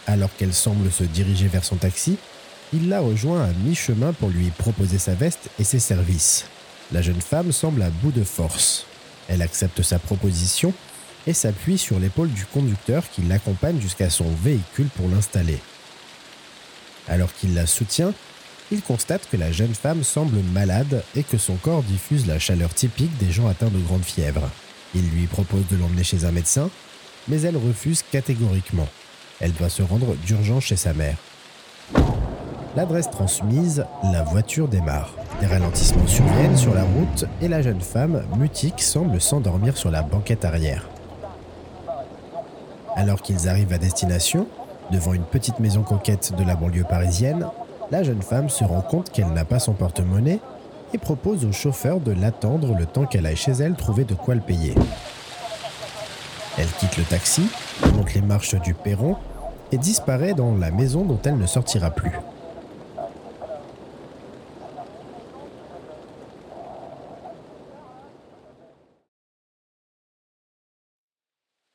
Alors 0.07 0.35
qu'elle 0.35 0.55
semble 0.55 0.91
se 0.91 1.05
diriger 1.05 1.47
vers 1.47 1.65
son 1.65 1.77
taxi, 1.77 2.17
il 2.73 2.89
la 2.89 3.01
rejoint 3.01 3.45
à 3.45 3.53
mi-chemin 3.65 4.15
pour 4.15 4.31
lui 4.31 4.49
proposer 4.51 4.99
sa 4.99 5.15
veste 5.15 5.51
et 5.59 5.65
ses 5.65 5.79
services. 5.79 6.47
La 6.91 7.03
jeune 7.03 7.21
femme 7.21 7.53
semble 7.53 7.83
à 7.83 7.91
bout 7.91 8.13
de 8.13 8.25
force. 8.25 8.87
Elle 9.29 9.43
accepte 9.43 9.83
sa 9.83 9.99
proposition 9.99 10.73
et 11.27 11.35
s'appuie 11.35 11.77
sur 11.77 11.99
l'épaule 11.99 12.31
du 12.31 12.47
conducteur 12.47 13.05
qui 13.11 13.21
l'accompagne 13.23 13.79
jusqu'à 13.79 14.09
son 14.09 14.31
véhicule 14.43 14.89
pour 14.97 15.07
l'installer. 15.09 15.59
Alors 17.09 17.33
qu'il 17.33 17.55
la 17.55 17.67
soutient, 17.67 18.13
il 18.71 18.83
constate 18.83 19.29
que 19.31 19.37
la 19.37 19.51
jeune 19.51 19.75
femme 19.75 20.05
semble 20.05 20.39
malade 20.53 21.03
et 21.17 21.23
que 21.23 21.39
son 21.39 21.55
corps 21.57 21.83
diffuse 21.83 22.27
la 22.27 22.39
chaleur 22.39 22.75
typique 22.75 23.17
des 23.19 23.33
gens 23.33 23.49
atteints 23.49 23.71
de 23.71 23.79
grande 23.79 24.05
fièvre. 24.05 24.49
Il 24.95 25.09
lui 25.11 25.27
propose 25.27 25.67
de 25.71 25.77
l'emmener 25.77 26.05
chez 26.05 26.25
un 26.25 26.33
médecin, 26.33 26.71
mais 27.29 27.41
elle 27.43 27.57
refuse 27.57 28.03
catégoriquement. 28.11 28.89
Elle 29.41 29.53
doit 29.53 29.69
se 29.69 29.83
rendre 29.83 30.15
d'urgence 30.17 30.65
chez 30.65 30.77
sa 30.77 30.93
mère. 30.93 31.17
L'adresse 32.77 33.11
transmise, 33.11 33.85
la 34.05 34.23
voiture 34.23 34.69
démarre. 34.69 35.15
Des 35.41 35.47
ralentissements 35.47 36.07
surviennent 36.07 36.57
sur 36.57 36.75
la 36.75 36.85
route 36.85 37.25
et 37.41 37.49
la 37.49 37.63
jeune 37.63 37.81
femme, 37.81 38.25
mutique, 38.37 38.81
semble 38.83 39.21
s'endormir 39.21 39.77
sur 39.77 39.91
la 39.91 40.03
banquette 40.03 40.45
arrière. 40.45 40.89
Alors 42.97 43.23
qu'ils 43.23 43.49
arrivent 43.49 43.73
à 43.73 43.79
destination, 43.79 44.49
Devant 44.91 45.13
une 45.13 45.25
petite 45.25 45.61
maison 45.61 45.83
coquette 45.83 46.33
de 46.37 46.45
la 46.45 46.57
banlieue 46.57 46.85
parisienne, 46.85 47.47
la 47.91 48.03
jeune 48.03 48.23
femme 48.23 48.49
se 48.49 48.65
rend 48.65 48.81
compte 48.81 49.11
qu'elle 49.11 49.33
n'a 49.33 49.45
pas 49.45 49.59
son 49.59 49.75
porte-monnaie 49.75 50.41
et 50.95 50.99
propose 50.99 51.45
au 51.45 51.53
chauffeur 51.53 52.01
de 52.01 52.13
l'attendre 52.13 52.75
le 52.75 52.87
temps 52.87 53.05
qu'elle 53.05 53.27
aille 53.27 53.37
chez 53.37 53.53
elle 53.53 53.75
trouver 53.75 54.05
de 54.05 54.15
quoi 54.15 54.35
le 54.35 54.41
payer. 54.41 54.75
Elle 56.57 56.71
quitte 56.79 56.97
le 56.97 57.05
taxi, 57.05 57.49
monte 57.95 58.15
les 58.15 58.23
marches 58.23 58.55
du 58.61 58.75
perron 58.75 59.17
et 59.73 59.79
disparaît 59.79 60.35
dans 60.35 60.55
la 60.57 60.71
maison 60.71 61.05
dont 61.05 61.21
elle 61.25 61.37
ne 61.37 61.47
sortira 61.47 61.91
plus. 61.91 62.13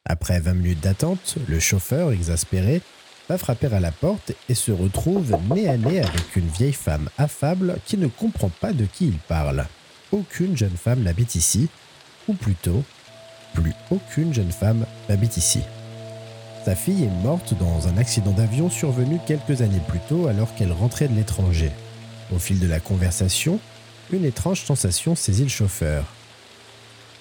Après 0.05 0.39
20 0.39 0.53
minutes 0.53 0.79
d'attente, 0.81 1.35
le 1.47 1.59
chauffeur, 1.59 2.11
exaspéré, 2.11 2.81
va 3.29 3.37
frapper 3.37 3.73
à 3.73 3.79
la 3.79 3.91
porte 3.91 4.33
et 4.49 4.53
se 4.53 4.71
retrouve 4.71 5.37
nez 5.53 5.67
à 5.67 5.77
nez 5.77 5.99
avec 5.99 6.35
une 6.35 6.47
vieille 6.47 6.73
femme 6.73 7.09
affable 7.17 7.77
qui 7.85 7.97
ne 7.97 8.07
comprend 8.07 8.49
pas 8.49 8.73
de 8.73 8.85
qui 8.85 9.07
il 9.07 9.17
parle. 9.17 9.65
Aucune 10.11 10.57
jeune 10.57 10.77
femme 10.77 11.01
n'habite 11.03 11.35
ici, 11.35 11.69
ou 12.27 12.33
plutôt, 12.33 12.83
plus 13.53 13.73
aucune 13.91 14.33
jeune 14.33 14.51
femme 14.51 14.85
n'habite 15.09 15.37
ici. 15.37 15.61
Sa 16.65 16.75
fille 16.75 17.03
est 17.03 17.23
morte 17.23 17.53
dans 17.59 17.87
un 17.87 17.97
accident 17.97 18.31
d'avion 18.31 18.69
survenu 18.69 19.19
quelques 19.25 19.61
années 19.61 19.81
plus 19.87 19.99
tôt 19.99 20.27
alors 20.27 20.53
qu'elle 20.55 20.71
rentrait 20.71 21.07
de 21.07 21.15
l'étranger. 21.15 21.71
Au 22.33 22.39
fil 22.39 22.59
de 22.59 22.67
la 22.67 22.79
conversation, 22.79 23.59
une 24.11 24.25
étrange 24.25 24.63
sensation 24.63 25.15
saisit 25.15 25.43
le 25.43 25.49
chauffeur. 25.49 26.05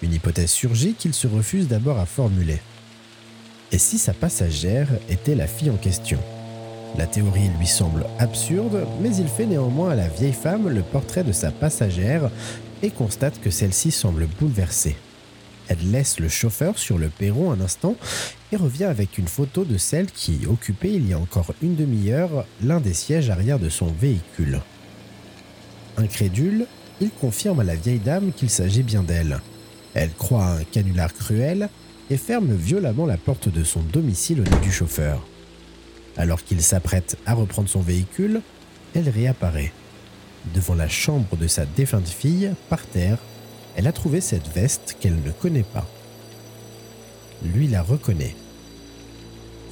Une 0.00 0.14
hypothèse 0.14 0.50
surgit 0.50 0.94
qu'il 0.94 1.14
se 1.14 1.26
refuse 1.26 1.68
d'abord 1.68 1.98
à 1.98 2.06
formuler. 2.06 2.60
Et 3.72 3.78
si 3.78 3.96
sa 3.96 4.12
passagère 4.12 4.88
était 5.08 5.34
la 5.34 5.46
fille 5.46 5.70
en 5.70 5.76
question? 5.76 6.18
La 6.98 7.06
théorie 7.06 7.48
lui 7.58 7.66
semble 7.66 8.04
absurde, 8.18 8.86
mais 9.00 9.16
il 9.16 9.28
fait 9.28 9.46
néanmoins 9.46 9.92
à 9.92 9.94
la 9.94 10.08
vieille 10.08 10.34
femme 10.34 10.68
le 10.68 10.82
portrait 10.82 11.24
de 11.24 11.32
sa 11.32 11.50
passagère 11.50 12.30
et 12.82 12.90
constate 12.90 13.40
que 13.40 13.48
celle-ci 13.48 13.90
semble 13.90 14.26
bouleversée. 14.38 14.96
Elle 15.68 15.90
laisse 15.90 16.20
le 16.20 16.28
chauffeur 16.28 16.78
sur 16.78 16.98
le 16.98 17.08
perron 17.08 17.50
un 17.50 17.62
instant 17.62 17.96
et 18.52 18.56
revient 18.56 18.84
avec 18.84 19.16
une 19.16 19.28
photo 19.28 19.64
de 19.64 19.78
celle 19.78 20.10
qui 20.10 20.40
occupait 20.46 20.92
il 20.92 21.08
y 21.08 21.14
a 21.14 21.18
encore 21.18 21.54
une 21.62 21.74
demi-heure 21.74 22.44
l'un 22.62 22.78
des 22.78 22.92
sièges 22.92 23.30
arrière 23.30 23.58
de 23.58 23.70
son 23.70 23.86
véhicule. 23.86 24.60
Incrédule, 25.96 26.66
il 27.00 27.10
confirme 27.10 27.60
à 27.60 27.64
la 27.64 27.76
vieille 27.76 28.00
dame 28.00 28.32
qu'il 28.36 28.50
s'agit 28.50 28.82
bien 28.82 29.02
d'elle. 29.02 29.40
Elle 29.94 30.12
croit 30.12 30.44
à 30.44 30.58
un 30.58 30.64
canular 30.64 31.14
cruel 31.14 31.70
et 32.10 32.16
ferme 32.16 32.54
violemment 32.54 33.06
la 33.06 33.16
porte 33.16 33.48
de 33.48 33.64
son 33.64 33.80
domicile 33.80 34.40
au 34.40 34.44
nez 34.44 34.60
du 34.62 34.72
chauffeur. 34.72 35.26
Alors 36.16 36.44
qu'il 36.44 36.62
s'apprête 36.62 37.16
à 37.26 37.34
reprendre 37.34 37.68
son 37.68 37.80
véhicule, 37.80 38.42
elle 38.94 39.08
réapparaît. 39.08 39.72
Devant 40.54 40.74
la 40.74 40.88
chambre 40.88 41.36
de 41.36 41.46
sa 41.46 41.64
défunte 41.64 42.08
fille, 42.08 42.52
par 42.68 42.84
terre, 42.84 43.18
elle 43.76 43.86
a 43.86 43.92
trouvé 43.92 44.20
cette 44.20 44.48
veste 44.48 44.96
qu'elle 45.00 45.22
ne 45.22 45.30
connaît 45.30 45.62
pas. 45.62 45.86
Lui 47.44 47.68
la 47.68 47.82
reconnaît. 47.82 48.36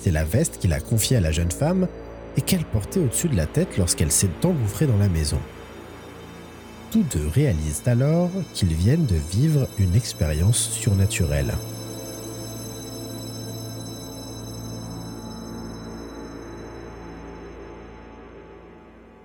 C'est 0.00 0.10
la 0.10 0.24
veste 0.24 0.58
qu'il 0.58 0.72
a 0.72 0.80
confiée 0.80 1.18
à 1.18 1.20
la 1.20 1.32
jeune 1.32 1.50
femme 1.50 1.86
et 2.36 2.40
qu'elle 2.40 2.64
portait 2.64 3.00
au-dessus 3.00 3.28
de 3.28 3.36
la 3.36 3.46
tête 3.46 3.76
lorsqu'elle 3.76 4.12
s'est 4.12 4.30
engouffrée 4.44 4.86
dans 4.86 4.96
la 4.96 5.08
maison. 5.08 5.38
Tous 6.90 7.02
deux 7.02 7.28
réalisent 7.28 7.82
alors 7.86 8.30
qu'ils 8.54 8.74
viennent 8.74 9.06
de 9.06 9.16
vivre 9.30 9.68
une 9.78 9.94
expérience 9.94 10.70
surnaturelle. 10.70 11.52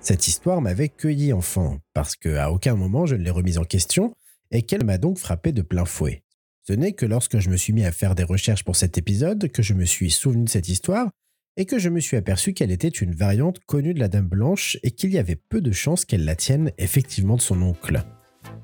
Cette 0.05 0.27
histoire 0.27 0.61
m'avait 0.61 0.89
cueilli 0.89 1.33
enfant, 1.33 1.79
parce 1.95 2.15
qu'à 2.15 2.51
aucun 2.51 2.75
moment 2.75 3.07
je 3.07 3.15
ne 3.15 3.23
l'ai 3.23 3.31
remise 3.31 3.57
en 3.57 3.63
question, 3.63 4.13
et 4.51 4.61
qu'elle 4.61 4.83
m'a 4.83 4.99
donc 4.99 5.17
frappé 5.17 5.51
de 5.51 5.63
plein 5.63 5.83
fouet. 5.83 6.21
Ce 6.61 6.73
n'est 6.73 6.91
que 6.91 7.07
lorsque 7.07 7.39
je 7.39 7.49
me 7.49 7.57
suis 7.57 7.73
mis 7.73 7.83
à 7.83 7.91
faire 7.91 8.13
des 8.13 8.23
recherches 8.23 8.63
pour 8.63 8.75
cet 8.75 8.99
épisode 8.99 9.49
que 9.49 9.63
je 9.63 9.73
me 9.73 9.83
suis 9.83 10.11
souvenu 10.11 10.43
de 10.43 10.49
cette 10.49 10.69
histoire 10.69 11.09
et 11.57 11.65
que 11.65 11.79
je 11.79 11.89
me 11.89 11.99
suis 11.99 12.17
aperçu 12.17 12.53
qu'elle 12.53 12.69
était 12.69 12.87
une 12.87 13.15
variante 13.15 13.57
connue 13.65 13.95
de 13.95 13.99
la 13.99 14.07
Dame 14.07 14.27
Blanche 14.27 14.77
et 14.83 14.91
qu'il 14.91 15.11
y 15.11 15.17
avait 15.17 15.37
peu 15.37 15.59
de 15.59 15.71
chances 15.71 16.05
qu'elle 16.05 16.25
la 16.25 16.35
tienne 16.35 16.71
effectivement 16.77 17.35
de 17.35 17.41
son 17.41 17.59
oncle. 17.63 18.03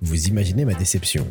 Vous 0.01 0.27
imaginez 0.27 0.63
ma 0.63 0.75
déception. 0.75 1.27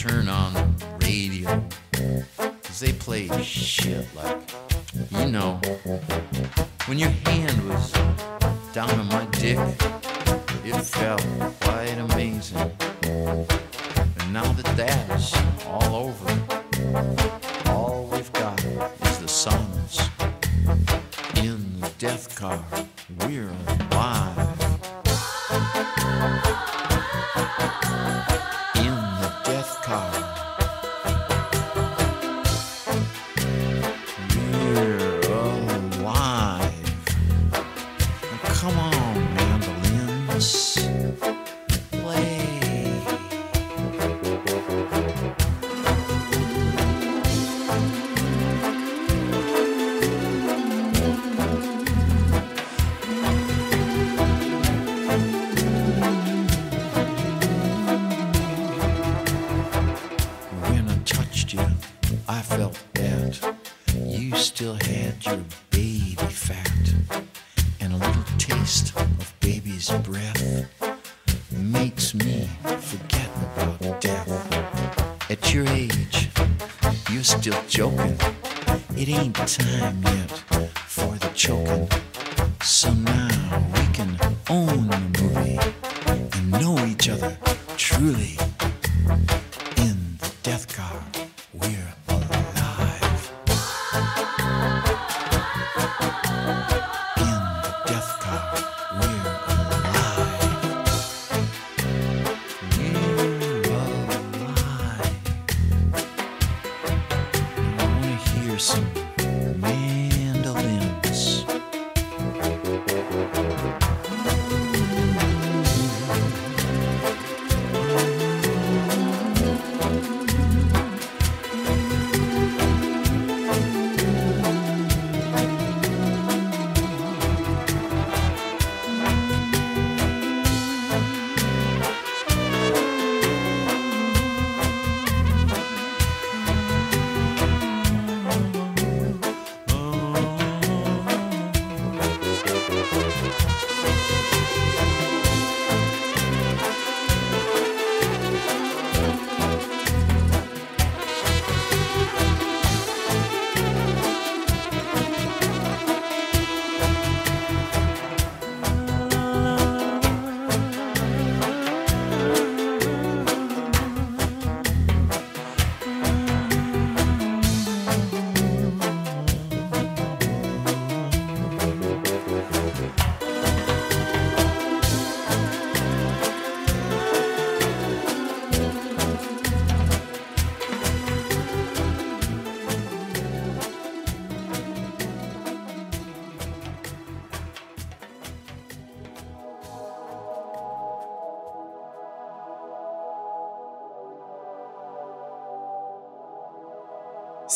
Turn 0.00 0.30
on 0.30 0.54
the 0.54 0.86
radio, 1.02 1.62
cause 2.62 2.80
they 2.80 2.90
play 2.90 3.28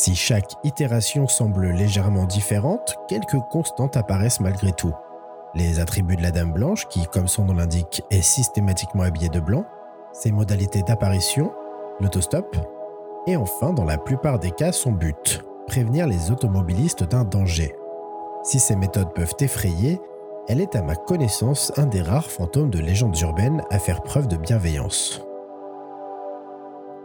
Si 0.05 0.13
chaque 0.13 0.53
itération 0.63 1.27
semble 1.27 1.71
légèrement 1.71 2.25
différente, 2.25 2.95
quelques 3.07 3.39
constantes 3.49 3.97
apparaissent 3.97 4.39
malgré 4.39 4.71
tout. 4.71 4.93
Les 5.55 5.79
attributs 5.79 6.15
de 6.15 6.21
la 6.21 6.29
Dame 6.29 6.53
Blanche, 6.53 6.87
qui, 6.89 7.07
comme 7.07 7.27
son 7.27 7.45
nom 7.45 7.55
l'indique, 7.55 8.03
est 8.11 8.21
systématiquement 8.21 9.01
habillée 9.01 9.29
de 9.29 9.39
blanc, 9.39 9.65
ses 10.13 10.31
modalités 10.31 10.83
d'apparition, 10.83 11.51
l'autostop, 11.99 12.55
et 13.25 13.35
enfin, 13.35 13.73
dans 13.73 13.83
la 13.83 13.97
plupart 13.97 14.37
des 14.37 14.51
cas, 14.51 14.71
son 14.71 14.91
but, 14.91 15.43
prévenir 15.65 16.05
les 16.05 16.29
automobilistes 16.29 17.03
d'un 17.03 17.23
danger. 17.23 17.75
Si 18.43 18.59
ces 18.59 18.75
méthodes 18.75 19.11
peuvent 19.15 19.33
effrayer, 19.39 19.99
elle 20.47 20.61
est 20.61 20.75
à 20.75 20.83
ma 20.83 20.95
connaissance 20.95 21.71
un 21.77 21.87
des 21.87 22.03
rares 22.03 22.29
fantômes 22.29 22.69
de 22.69 22.77
légendes 22.77 23.19
urbaines 23.21 23.63
à 23.71 23.79
faire 23.79 24.03
preuve 24.03 24.27
de 24.27 24.37
bienveillance. 24.37 25.25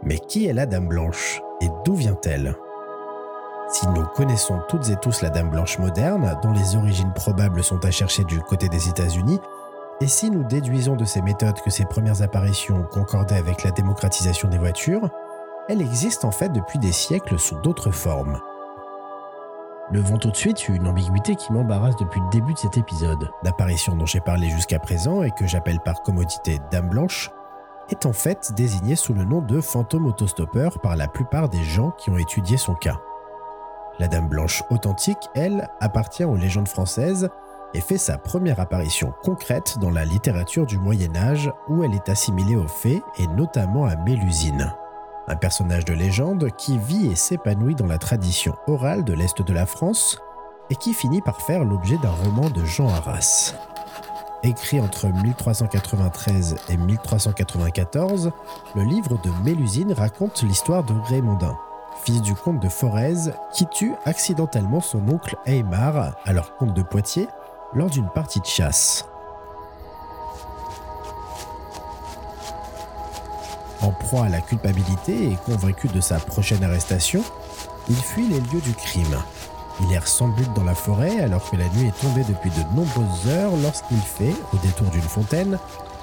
Mais 0.03 0.19
qui 0.19 0.45
est 0.45 0.53
la 0.53 0.67
Dame 0.67 0.87
Blanche 0.87 1.41
et 1.61 1.67
d'où 1.83 1.95
vient-elle? 1.95 2.55
Si 3.71 3.87
nous 3.87 4.05
connaissons 4.05 4.59
toutes 4.67 4.89
et 4.89 4.97
tous 4.97 5.21
la 5.21 5.29
Dame 5.29 5.49
Blanche 5.49 5.79
moderne, 5.79 6.37
dont 6.43 6.51
les 6.51 6.75
origines 6.75 7.13
probables 7.13 7.63
sont 7.63 7.83
à 7.85 7.91
chercher 7.91 8.25
du 8.25 8.41
côté 8.41 8.67
des 8.67 8.89
États-Unis, 8.89 9.39
et 10.01 10.07
si 10.07 10.29
nous 10.29 10.43
déduisons 10.43 10.97
de 10.97 11.05
ces 11.05 11.21
méthodes 11.21 11.61
que 11.61 11.69
ses 11.69 11.85
premières 11.85 12.21
apparitions 12.21 12.83
concordaient 12.83 13.37
avec 13.37 13.63
la 13.63 13.71
démocratisation 13.71 14.49
des 14.49 14.57
voitures, 14.57 15.09
elle 15.69 15.81
existe 15.81 16.25
en 16.25 16.31
fait 16.31 16.49
depuis 16.49 16.79
des 16.79 16.91
siècles 16.91 17.39
sous 17.39 17.55
d'autres 17.61 17.91
formes. 17.91 18.41
Levons 19.89 20.17
tout 20.17 20.31
de 20.31 20.35
suite 20.35 20.67
une 20.67 20.87
ambiguïté 20.87 21.35
qui 21.35 21.53
m'embarrasse 21.53 21.95
depuis 21.95 22.19
le 22.19 22.29
début 22.29 22.53
de 22.53 22.59
cet 22.59 22.77
épisode. 22.77 23.31
L'apparition 23.43 23.95
dont 23.95 24.05
j'ai 24.05 24.21
parlé 24.21 24.49
jusqu'à 24.49 24.79
présent 24.79 25.23
et 25.23 25.31
que 25.31 25.47
j'appelle 25.47 25.79
par 25.79 26.01
commodité 26.01 26.59
Dame 26.71 26.89
Blanche 26.89 27.31
est 27.89 28.05
en 28.05 28.13
fait 28.13 28.51
désignée 28.53 28.97
sous 28.97 29.13
le 29.13 29.23
nom 29.23 29.41
de 29.41 29.61
fantôme 29.61 30.07
autostoppeur 30.07 30.79
par 30.79 30.97
la 30.97 31.07
plupart 31.07 31.47
des 31.47 31.63
gens 31.63 31.91
qui 31.91 32.09
ont 32.09 32.17
étudié 32.17 32.57
son 32.57 32.75
cas. 32.75 32.99
La 34.01 34.07
Dame 34.07 34.29
Blanche 34.29 34.63
authentique, 34.71 35.29
elle, 35.35 35.69
appartient 35.79 36.23
aux 36.23 36.35
légendes 36.35 36.67
françaises 36.67 37.29
et 37.75 37.81
fait 37.81 37.99
sa 37.99 38.17
première 38.17 38.59
apparition 38.59 39.13
concrète 39.21 39.77
dans 39.79 39.91
la 39.91 40.05
littérature 40.05 40.65
du 40.65 40.79
Moyen 40.79 41.15
Âge 41.15 41.51
où 41.69 41.83
elle 41.83 41.93
est 41.93 42.09
assimilée 42.09 42.55
aux 42.55 42.67
fées 42.67 43.03
et 43.19 43.27
notamment 43.27 43.85
à 43.85 43.95
Mélusine 43.97 44.73
un 45.27 45.35
personnage 45.35 45.85
de 45.85 45.93
légende 45.93 46.49
qui 46.57 46.79
vit 46.79 47.11
et 47.11 47.15
s'épanouit 47.15 47.75
dans 47.75 47.85
la 47.85 47.99
tradition 47.99 48.55
orale 48.65 49.03
de 49.03 49.13
l'Est 49.13 49.39
de 49.39 49.53
la 49.53 49.67
France 49.67 50.17
et 50.71 50.75
qui 50.75 50.95
finit 50.95 51.21
par 51.21 51.39
faire 51.39 51.63
l'objet 51.63 51.99
d'un 51.99 52.09
roman 52.09 52.49
de 52.49 52.65
Jean 52.65 52.89
Arras. 52.89 53.53
Écrit 54.41 54.81
entre 54.81 55.09
1393 55.09 56.55
et 56.69 56.77
1394, 56.77 58.31
le 58.73 58.81
livre 58.81 59.21
de 59.21 59.29
Mélusine 59.45 59.93
raconte 59.93 60.41
l'histoire 60.41 60.83
de 60.83 60.95
Raymondin, 61.07 61.55
fils 62.03 62.21
du 62.21 62.33
comte 62.33 62.59
de 62.59 62.69
Forez, 62.69 63.31
qui 63.53 63.67
tue 63.67 63.93
accidentellement 64.05 64.81
son 64.81 65.07
oncle 65.09 65.35
Aymar, 65.45 66.15
alors 66.25 66.55
comte 66.57 66.73
de 66.73 66.81
Poitiers, 66.81 67.27
lors 67.73 67.89
d'une 67.89 68.09
partie 68.09 68.39
de 68.39 68.45
chasse. 68.45 69.07
En 73.81 73.91
proie 73.91 74.25
à 74.25 74.29
la 74.29 74.41
culpabilité 74.41 75.31
et 75.31 75.37
convaincu 75.45 75.87
de 75.87 76.01
sa 76.01 76.19
prochaine 76.19 76.63
arrestation, 76.63 77.23
il 77.89 77.95
fuit 77.95 78.27
les 78.27 78.39
lieux 78.39 78.61
du 78.61 78.73
crime. 78.73 79.17
Il 79.81 79.91
erre 79.93 80.07
sans 80.07 80.27
but 80.27 80.51
dans 80.53 80.63
la 80.63 80.75
forêt 80.75 81.19
alors 81.21 81.49
que 81.49 81.55
la 81.55 81.67
nuit 81.69 81.87
est 81.87 82.01
tombée 82.01 82.23
depuis 82.23 82.51
de 82.51 82.75
nombreuses 82.75 83.27
heures 83.27 83.55
lorsqu'il 83.63 83.97
fait, 83.97 84.35
au 84.53 84.57
détour 84.57 84.87
d'une 84.91 85.01
fontaine, 85.01 85.57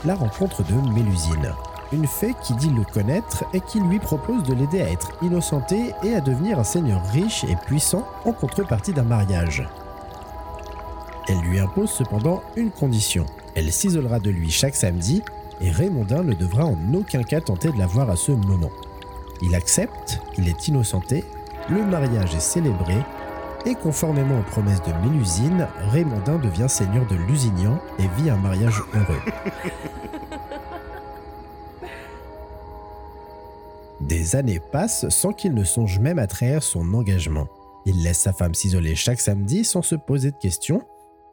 la 0.04 0.14
rencontre 0.14 0.64
de 0.64 0.74
Mélusine, 0.92 1.54
une 1.92 2.06
fée 2.06 2.34
qui 2.42 2.54
dit 2.54 2.70
le 2.70 2.84
connaître 2.84 3.44
et 3.54 3.60
qui 3.60 3.80
lui 3.80 3.98
propose 3.98 4.42
de 4.42 4.54
l'aider 4.54 4.82
à 4.82 4.90
être 4.90 5.12
innocenté 5.22 5.92
et 6.02 6.14
à 6.14 6.20
devenir 6.20 6.58
un 6.58 6.64
seigneur 6.64 7.02
riche 7.12 7.44
et 7.44 7.56
puissant 7.66 8.06
en 8.24 8.32
contrepartie 8.32 8.92
d'un 8.92 9.02
mariage. 9.02 9.68
Elle 11.28 11.40
lui 11.40 11.58
impose 11.58 11.90
cependant 11.90 12.42
une 12.56 12.70
condition. 12.70 13.26
Elle 13.54 13.72
s'isolera 13.72 14.18
de 14.18 14.30
lui 14.30 14.50
chaque 14.50 14.76
samedi 14.76 15.22
et 15.60 15.70
Raymondin 15.70 16.22
ne 16.22 16.34
devra 16.34 16.64
en 16.64 16.76
aucun 16.94 17.22
cas 17.22 17.40
tenter 17.40 17.70
de 17.70 17.78
la 17.78 17.86
voir 17.86 18.10
à 18.10 18.16
ce 18.16 18.32
moment. 18.32 18.70
Il 19.42 19.54
accepte, 19.54 20.20
il 20.36 20.48
est 20.48 20.68
innocenté, 20.68 21.24
le 21.68 21.84
mariage 21.84 22.34
est 22.34 22.40
célébré, 22.40 22.96
et 23.66 23.74
conformément 23.74 24.38
aux 24.38 24.50
promesses 24.50 24.82
de 24.82 24.92
Mélusine, 25.08 25.66
Raymondin 25.90 26.38
devient 26.38 26.68
seigneur 26.68 27.06
de 27.06 27.16
Lusignan 27.16 27.78
et 27.98 28.08
vit 28.16 28.30
un 28.30 28.36
mariage 28.36 28.82
heureux. 28.94 29.20
Des 34.00 34.36
années 34.36 34.60
passent 34.72 35.08
sans 35.08 35.32
qu'il 35.32 35.54
ne 35.54 35.64
songe 35.64 35.98
même 35.98 36.18
à 36.18 36.26
trahir 36.26 36.62
son 36.62 36.94
engagement. 36.94 37.48
Il 37.84 38.02
laisse 38.02 38.20
sa 38.20 38.32
femme 38.32 38.54
s'isoler 38.54 38.94
chaque 38.94 39.20
samedi 39.20 39.64
sans 39.64 39.82
se 39.82 39.96
poser 39.96 40.30
de 40.30 40.36
questions, 40.36 40.82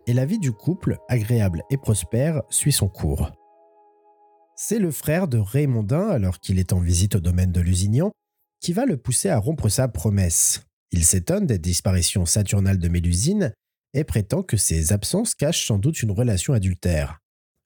et 0.08 0.14
la 0.14 0.26
vie 0.26 0.40
du 0.40 0.52
couple, 0.52 0.98
agréable 1.08 1.64
et 1.70 1.78
prospère, 1.78 2.42
suit 2.50 2.72
son 2.72 2.88
cours. 2.88 3.32
C'est 4.56 4.80
le 4.80 4.92
frère 4.92 5.28
de 5.28 5.38
Raymondin, 5.38 6.10
alors 6.10 6.40
qu'il 6.40 6.60
est 6.60 6.74
en 6.74 6.80
visite 6.80 7.16
au 7.16 7.20
domaine 7.20 7.52
de 7.52 7.62
Lusignan, 7.62 8.12
qui 8.62 8.74
va 8.74 8.86
le 8.86 8.98
pousser 8.98 9.30
à 9.30 9.38
rompre 9.38 9.70
sa 9.70 9.88
promesse. 9.88 10.62
Il 10.92 11.04
s'étonne 11.04 11.46
des 11.46 11.60
disparitions 11.60 12.26
saturnales 12.26 12.80
de 12.80 12.88
Mélusine 12.88 13.54
et 13.94 14.04
prétend 14.04 14.44
que 14.44 14.58
ses 14.58 14.94
absences 14.94 15.36
cachent 15.36 15.68
sans 15.68 15.78
doute 15.78 16.02
une 16.02 16.12
relation 16.12 16.54
adultère. 16.54 17.20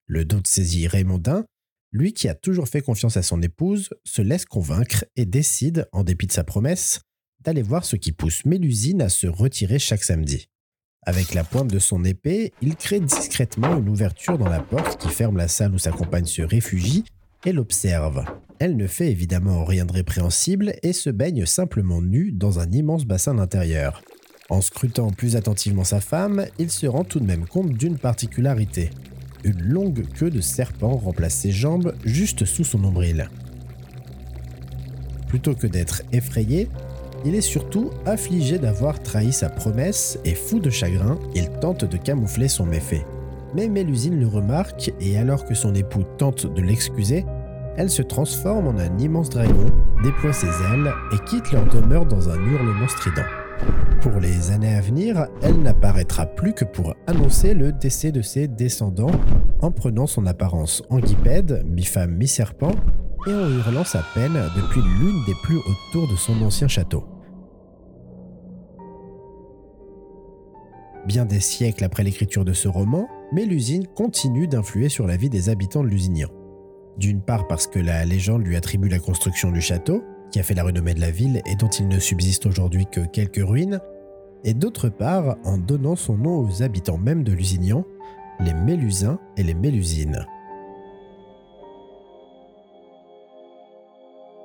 Le 0.08 0.26
doute 0.26 0.48
saisit 0.48 0.88
Raymondin, 0.88 1.46
lui 1.92 2.14
qui 2.14 2.28
a 2.28 2.36
toujours 2.36 2.68
fait 2.68 2.82
confiance 2.82 3.18
à 3.18 3.24
son 3.24 3.42
épouse, 3.42 3.90
se 4.04 4.22
laisse 4.22 4.46
convaincre 4.46 5.06
et 5.16 5.26
décide, 5.26 5.88
en 5.92 6.04
dépit 6.04 6.28
de 6.28 6.32
sa 6.32 6.44
promesse, 6.44 7.02
d'aller 7.42 7.62
voir 7.62 7.86
ce 7.86 7.96
qui 7.96 8.12
pousse 8.12 8.46
Mélusine 8.46 9.02
à 9.02 9.10
se 9.10 9.28
retirer 9.28 9.80
chaque 9.80 10.04
samedi. 10.04 10.50
Avec 11.04 11.34
la 11.34 11.44
pointe 11.44 11.72
de 11.72 11.80
son 11.80 12.04
épée, 12.04 12.54
il 12.62 12.76
crée 12.76 13.00
discrètement 13.00 13.78
une 13.78 13.90
ouverture 13.90 14.38
dans 14.38 14.50
la 14.50 14.60
porte 14.60 15.02
qui 15.02 15.08
ferme 15.08 15.38
la 15.38 15.48
salle 15.48 15.74
où 15.74 15.80
sa 15.80 15.92
compagne 15.92 16.26
se 16.26 16.42
réfugie 16.42 17.06
et 17.46 17.54
l'observe. 17.54 18.26
Elle 18.60 18.76
ne 18.76 18.88
fait 18.88 19.10
évidemment 19.10 19.64
rien 19.64 19.86
de 19.86 19.94
répréhensible 19.94 20.74
et 20.84 20.92
se 20.92 21.10
baigne 21.10 21.46
simplement 21.46 22.02
nue 22.02 22.34
dans 22.34 22.60
un 22.60 22.70
immense 22.72 23.06
bassin 23.06 23.36
d'intérieur. 23.36 24.04
En 24.50 24.62
scrutant 24.62 25.12
plus 25.12 25.36
attentivement 25.36 25.84
sa 25.86 26.02
femme, 26.02 26.46
il 26.58 26.70
se 26.70 26.86
rend 26.86 27.06
tout 27.06 27.20
de 27.20 27.26
même 27.26 27.48
compte 27.48 27.74
d'une 27.74 27.98
particularité. 27.98 28.90
Une 29.44 29.62
longue 29.62 30.06
queue 30.18 30.30
de 30.30 30.42
serpent 30.42 30.98
remplace 30.98 31.34
ses 31.34 31.52
jambes 31.52 31.94
juste 32.04 32.46
sous 32.46 32.64
son 32.66 32.80
nombril. 32.80 33.30
Plutôt 35.28 35.56
que 35.56 35.68
d'être 35.68 36.02
effrayé, 36.12 36.68
il 37.26 37.36
est 37.36 37.42
surtout 37.42 37.92
affligé 38.06 38.58
d'avoir 38.58 39.02
trahi 39.02 39.32
sa 39.32 39.50
promesse 39.50 40.20
et 40.26 40.36
fou 40.36 40.60
de 40.60 40.70
chagrin, 40.70 41.18
il 41.36 41.50
tente 41.62 41.86
de 41.86 41.98
camoufler 41.98 42.48
son 42.48 42.66
méfait. 42.66 43.06
Mais 43.56 43.68
Mélusine 43.68 44.20
le 44.20 44.28
remarque 44.28 44.92
et 45.00 45.18
alors 45.18 45.46
que 45.46 45.56
son 45.56 45.74
époux 45.74 46.04
tente 46.18 46.46
de 46.54 46.62
l'excuser, 46.62 47.26
elle 47.78 47.90
se 47.90 48.02
transforme 48.02 48.68
en 48.68 48.78
un 48.78 48.98
immense 48.98 49.30
dragon, 49.30 49.66
déploie 50.04 50.34
ses 50.34 50.48
ailes 50.48 50.92
et 51.14 51.18
quitte 51.26 51.52
leur 51.52 51.66
demeure 51.66 52.06
dans 52.06 52.30
un 52.30 52.36
hurlement 52.36 52.88
strident. 52.88 53.39
Pour 54.02 54.20
les 54.22 54.52
années 54.52 54.76
à 54.76 54.82
venir, 54.82 55.28
elle 55.42 55.62
n'apparaîtra 55.62 56.26
plus 56.26 56.54
que 56.54 56.64
pour 56.64 56.96
annoncer 57.08 57.54
le 57.54 57.74
décès 57.74 58.12
de 58.12 58.22
ses 58.22 58.48
descendants 58.48 59.12
en 59.62 59.72
prenant 59.72 60.08
son 60.08 60.26
apparence 60.26 60.84
en 60.90 61.00
guipède, 61.00 61.66
mi-femme, 61.68 62.16
mi-serpent, 62.16 62.72
et 63.28 63.34
en 63.34 63.50
hurlant 63.50 63.84
sa 63.84 64.04
peine 64.14 64.40
depuis 64.56 64.82
l'une 64.82 65.26
des 65.26 65.36
plus 65.44 65.58
hautes 65.58 65.92
tours 65.92 66.08
de 66.08 66.16
son 66.16 66.42
ancien 66.42 66.70
château. 66.70 67.04
Bien 71.06 71.26
des 71.26 71.40
siècles 71.40 71.84
après 71.84 72.04
l'écriture 72.04 72.46
de 72.46 72.54
ce 72.54 72.68
roman, 72.68 73.08
Mélusine 73.34 73.88
continue 73.88 74.48
d'influer 74.48 74.90
sur 74.90 75.08
la 75.08 75.18
vie 75.18 75.30
des 75.30 75.50
habitants 75.50 75.84
de 75.84 75.90
Lusignan. 75.90 76.30
D'une 76.98 77.22
part 77.22 77.48
parce 77.48 77.68
que 77.68 77.80
la 77.80 78.06
légende 78.06 78.46
lui 78.46 78.56
attribue 78.56 78.90
la 78.90 79.00
construction 79.00 79.52
du 79.52 79.62
château, 79.62 80.04
qui 80.32 80.40
a 80.40 80.44
fait 80.44 80.54
la 80.54 80.64
renommée 80.64 80.94
de 80.94 81.02
la 81.02 81.12
ville 81.12 81.42
et 81.46 81.56
dont 81.56 81.70
il 81.70 81.88
ne 81.88 82.00
subsiste 82.00 82.46
aujourd'hui 82.46 82.86
que 82.86 83.02
quelques 83.02 83.44
ruines, 83.44 83.80
et 84.44 84.54
d'autre 84.54 84.90
part 84.90 85.38
en 85.44 85.58
donnant 85.58 85.96
son 85.96 86.18
nom 86.18 86.40
aux 86.40 86.64
habitants 86.64 86.98
même 86.98 87.24
de 87.24 87.32
Lusignan, 87.32 87.84
les 88.40 88.54
Mélusins 88.54 89.20
et 89.38 89.44
les 89.44 89.54
Mélusines. 89.54 90.26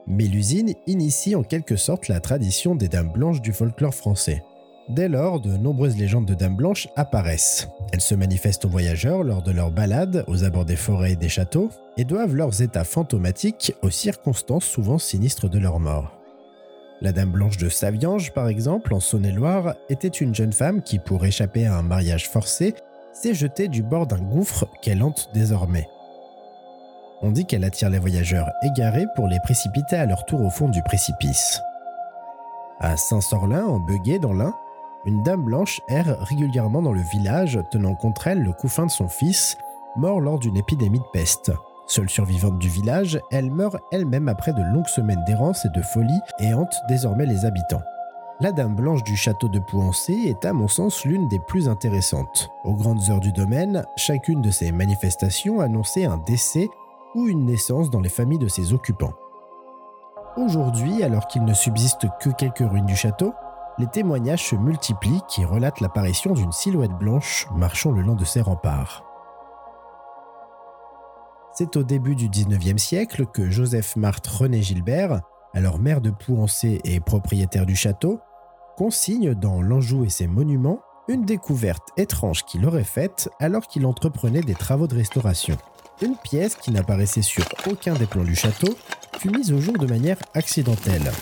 Mélusine 0.07 0.75
initie 0.87 1.35
en 1.35 1.42
quelque 1.42 1.77
sorte 1.77 2.09
la 2.09 2.20
tradition 2.20 2.75
des 2.75 2.88
dames 2.88 3.12
blanches 3.12 3.40
du 3.40 3.53
folklore 3.53 3.94
français. 3.94 4.42
Dès 4.88 5.09
lors, 5.09 5.40
de 5.40 5.57
nombreuses 5.57 5.97
légendes 5.97 6.27
de 6.27 6.35
dames 6.35 6.57
blanches 6.57 6.88
apparaissent. 6.94 7.68
Elles 7.92 8.03
se 8.03 8.14
manifestent 8.14 8.66
aux 8.66 8.68
voyageurs 8.70 9.23
lors 9.23 9.42
de 9.42 9.51
leurs 9.51 9.70
balades 9.70 10.25
aux 10.29 10.44
abords 10.44 10.66
des 10.66 10.77
forêts 10.77 11.12
et 11.12 11.16
des 11.16 11.31
châteaux 11.31 11.70
et 11.97 12.05
doivent 12.05 12.35
leurs 12.35 12.61
états 12.61 12.85
fantomatiques 12.85 13.75
aux 13.83 13.90
circonstances 13.90 14.66
souvent 14.66 14.99
sinistres 14.99 15.49
de 15.49 15.59
leur 15.59 15.81
mort. 15.81 16.18
La 17.01 17.12
Dame 17.12 17.31
Blanche 17.31 17.57
de 17.57 17.70
Saviange, 17.70 18.33
par 18.33 18.49
exemple, 18.49 18.92
en 18.92 19.01
Saône-et-Loire, 19.01 19.75
était 19.88 20.09
une 20.09 20.35
jeune 20.35 20.53
femme 20.53 20.83
qui, 20.83 20.99
pour 20.99 21.25
échapper 21.25 21.66
à 21.66 21.77
un 21.77 21.83
mariage 21.83 22.29
forcé, 22.29 22.75
s'est 23.14 23.35
jetée 23.35 23.68
du 23.68 23.83
bord 23.83 24.07
d'un 24.07 24.20
gouffre 24.20 24.66
qu'elle 24.83 25.03
hante 25.03 25.31
désormais. 25.33 25.88
On 27.23 27.31
dit 27.31 27.47
qu'elle 27.47 27.64
attire 27.64 27.88
les 27.88 27.99
voyageurs 27.99 28.51
égarés 28.62 29.07
pour 29.16 29.29
les 29.29 29.40
précipiter 29.40 29.97
à 29.97 30.05
leur 30.05 30.27
tour 30.27 30.42
au 30.42 30.51
fond 30.51 30.68
du 30.68 30.83
précipice. 30.83 31.61
À 32.81 32.97
Saint-Sorlin, 32.97 33.64
en 33.64 33.81
Beguet, 33.81 34.18
dans 34.18 34.35
l'Ain, 34.35 34.55
une 35.07 35.23
dame 35.23 35.43
blanche 35.43 35.81
erre 35.88 36.17
régulièrement 36.21 36.83
dans 36.83 36.93
le 36.93 37.01
village, 37.01 37.59
tenant 37.71 37.95
contre 37.95 38.27
elle 38.27 38.43
le 38.43 38.53
couffin 38.53 38.87
de 38.87 38.90
son 38.90 39.09
fils, 39.09 39.57
mort 39.97 40.21
lors 40.21 40.38
d'une 40.38 40.57
épidémie 40.57 41.01
de 41.01 41.11
peste. 41.12 41.53
Seule 41.87 42.09
survivante 42.09 42.59
du 42.59 42.69
village, 42.69 43.21
elle 43.31 43.51
meurt 43.51 43.77
elle-même 43.93 44.29
après 44.29 44.53
de 44.53 44.62
longues 44.62 44.87
semaines 44.87 45.23
d'errance 45.27 45.67
et 45.67 45.69
de 45.69 45.83
folie 45.83 46.21
et 46.40 46.55
hante 46.55 46.75
désormais 46.88 47.27
les 47.27 47.45
habitants. 47.45 47.83
La 48.40 48.51
Dame 48.51 48.75
Blanche 48.75 49.05
du 49.05 49.14
château 49.14 49.49
de 49.49 49.61
Pouancé 49.61 50.12
est 50.12 50.45
à 50.45 50.53
mon 50.53 50.67
sens 50.67 51.05
l'une 51.05 51.29
des 51.29 51.38
plus 51.38 51.69
intéressantes. 51.69 52.51
Aux 52.64 52.75
grandes 52.75 53.11
heures 53.11 53.21
du 53.21 53.33
domaine, 53.33 53.85
chacune 53.97 54.43
de 54.43 54.51
ces 54.51 54.73
manifestations 54.73 55.61
annonçait 55.61 56.05
un 56.05 56.17
décès 56.17 56.69
ou 57.14 57.29
une 57.29 57.47
naissance 57.47 57.90
dans 57.90 58.01
les 58.01 58.09
familles 58.09 58.38
de 58.38 58.49
ses 58.49 58.73
occupants. 58.73 59.12
Aujourd'hui, 60.37 61.05
alors 61.05 61.29
qu'il 61.29 61.45
ne 61.45 61.55
subsiste 61.55 62.07
que 62.21 62.31
quelques 62.31 62.69
ruines 62.69 62.87
du 62.87 62.97
château, 62.97 63.35
les 63.79 63.87
témoignages 63.87 64.51
se 64.51 64.57
multiplient 64.57 65.23
qui 65.29 65.45
relatent 65.45 65.81
l'apparition 65.81 66.33
d'une 66.33 66.53
silhouette 66.53 66.93
blanche 66.93 67.47
marchant 67.55 67.91
le 67.91 68.03
long 68.03 68.15
de 68.15 68.25
ses 68.25 68.41
remparts. 68.41 69.05
C'est 71.53 71.77
au 71.77 71.83
début 71.83 72.17
du 72.17 72.29
19e 72.29 72.79
siècle 72.79 73.27
que 73.27 73.51
Joseph 73.51 73.97
Marthe 73.97 74.27
René 74.27 74.63
Gilbert, 74.63 75.21
alors 75.53 75.79
maire 75.79 76.01
de 76.01 76.11
Pouancé 76.11 76.81
et 76.85 77.01
propriétaire 77.01 77.67
du 77.67 77.77
château, 77.77 78.21
consigne 78.77 79.35
dans 79.35 79.63
L'Anjou 79.63 80.05
et 80.05 80.09
ses 80.09 80.27
monuments 80.27 80.81
une 81.07 81.25
découverte 81.25 81.91
étrange 81.97 82.45
qu'il 82.45 82.67
aurait 82.67 82.83
faite 82.83 83.29
alors 83.39 83.67
qu'il 83.67 83.87
entreprenait 83.87 84.41
des 84.41 84.55
travaux 84.55 84.87
de 84.87 84.97
restauration. 84.97 85.57
Une 86.03 86.17
pièce 86.17 86.57
qui 86.57 86.73
n'apparaissait 86.73 87.23
sur 87.23 87.45
aucun 87.71 87.95
des 87.95 88.07
plans 88.07 88.25
du 88.25 88.35
château 88.35 88.75
fut 89.19 89.31
mise 89.31 89.53
au 89.53 89.61
jour 89.61 89.79
de 89.79 89.87
manière 89.87 90.19
accidentelle. 90.35 91.13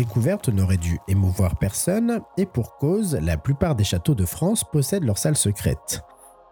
Découverte 0.00 0.48
n'aurait 0.48 0.78
dû 0.78 0.98
émouvoir 1.08 1.56
personne, 1.56 2.22
et 2.38 2.46
pour 2.46 2.78
cause, 2.78 3.18
la 3.20 3.36
plupart 3.36 3.74
des 3.74 3.84
châteaux 3.84 4.14
de 4.14 4.24
France 4.24 4.64
possèdent 4.64 5.04
leur 5.04 5.18
salle 5.18 5.36
secrète. 5.36 6.00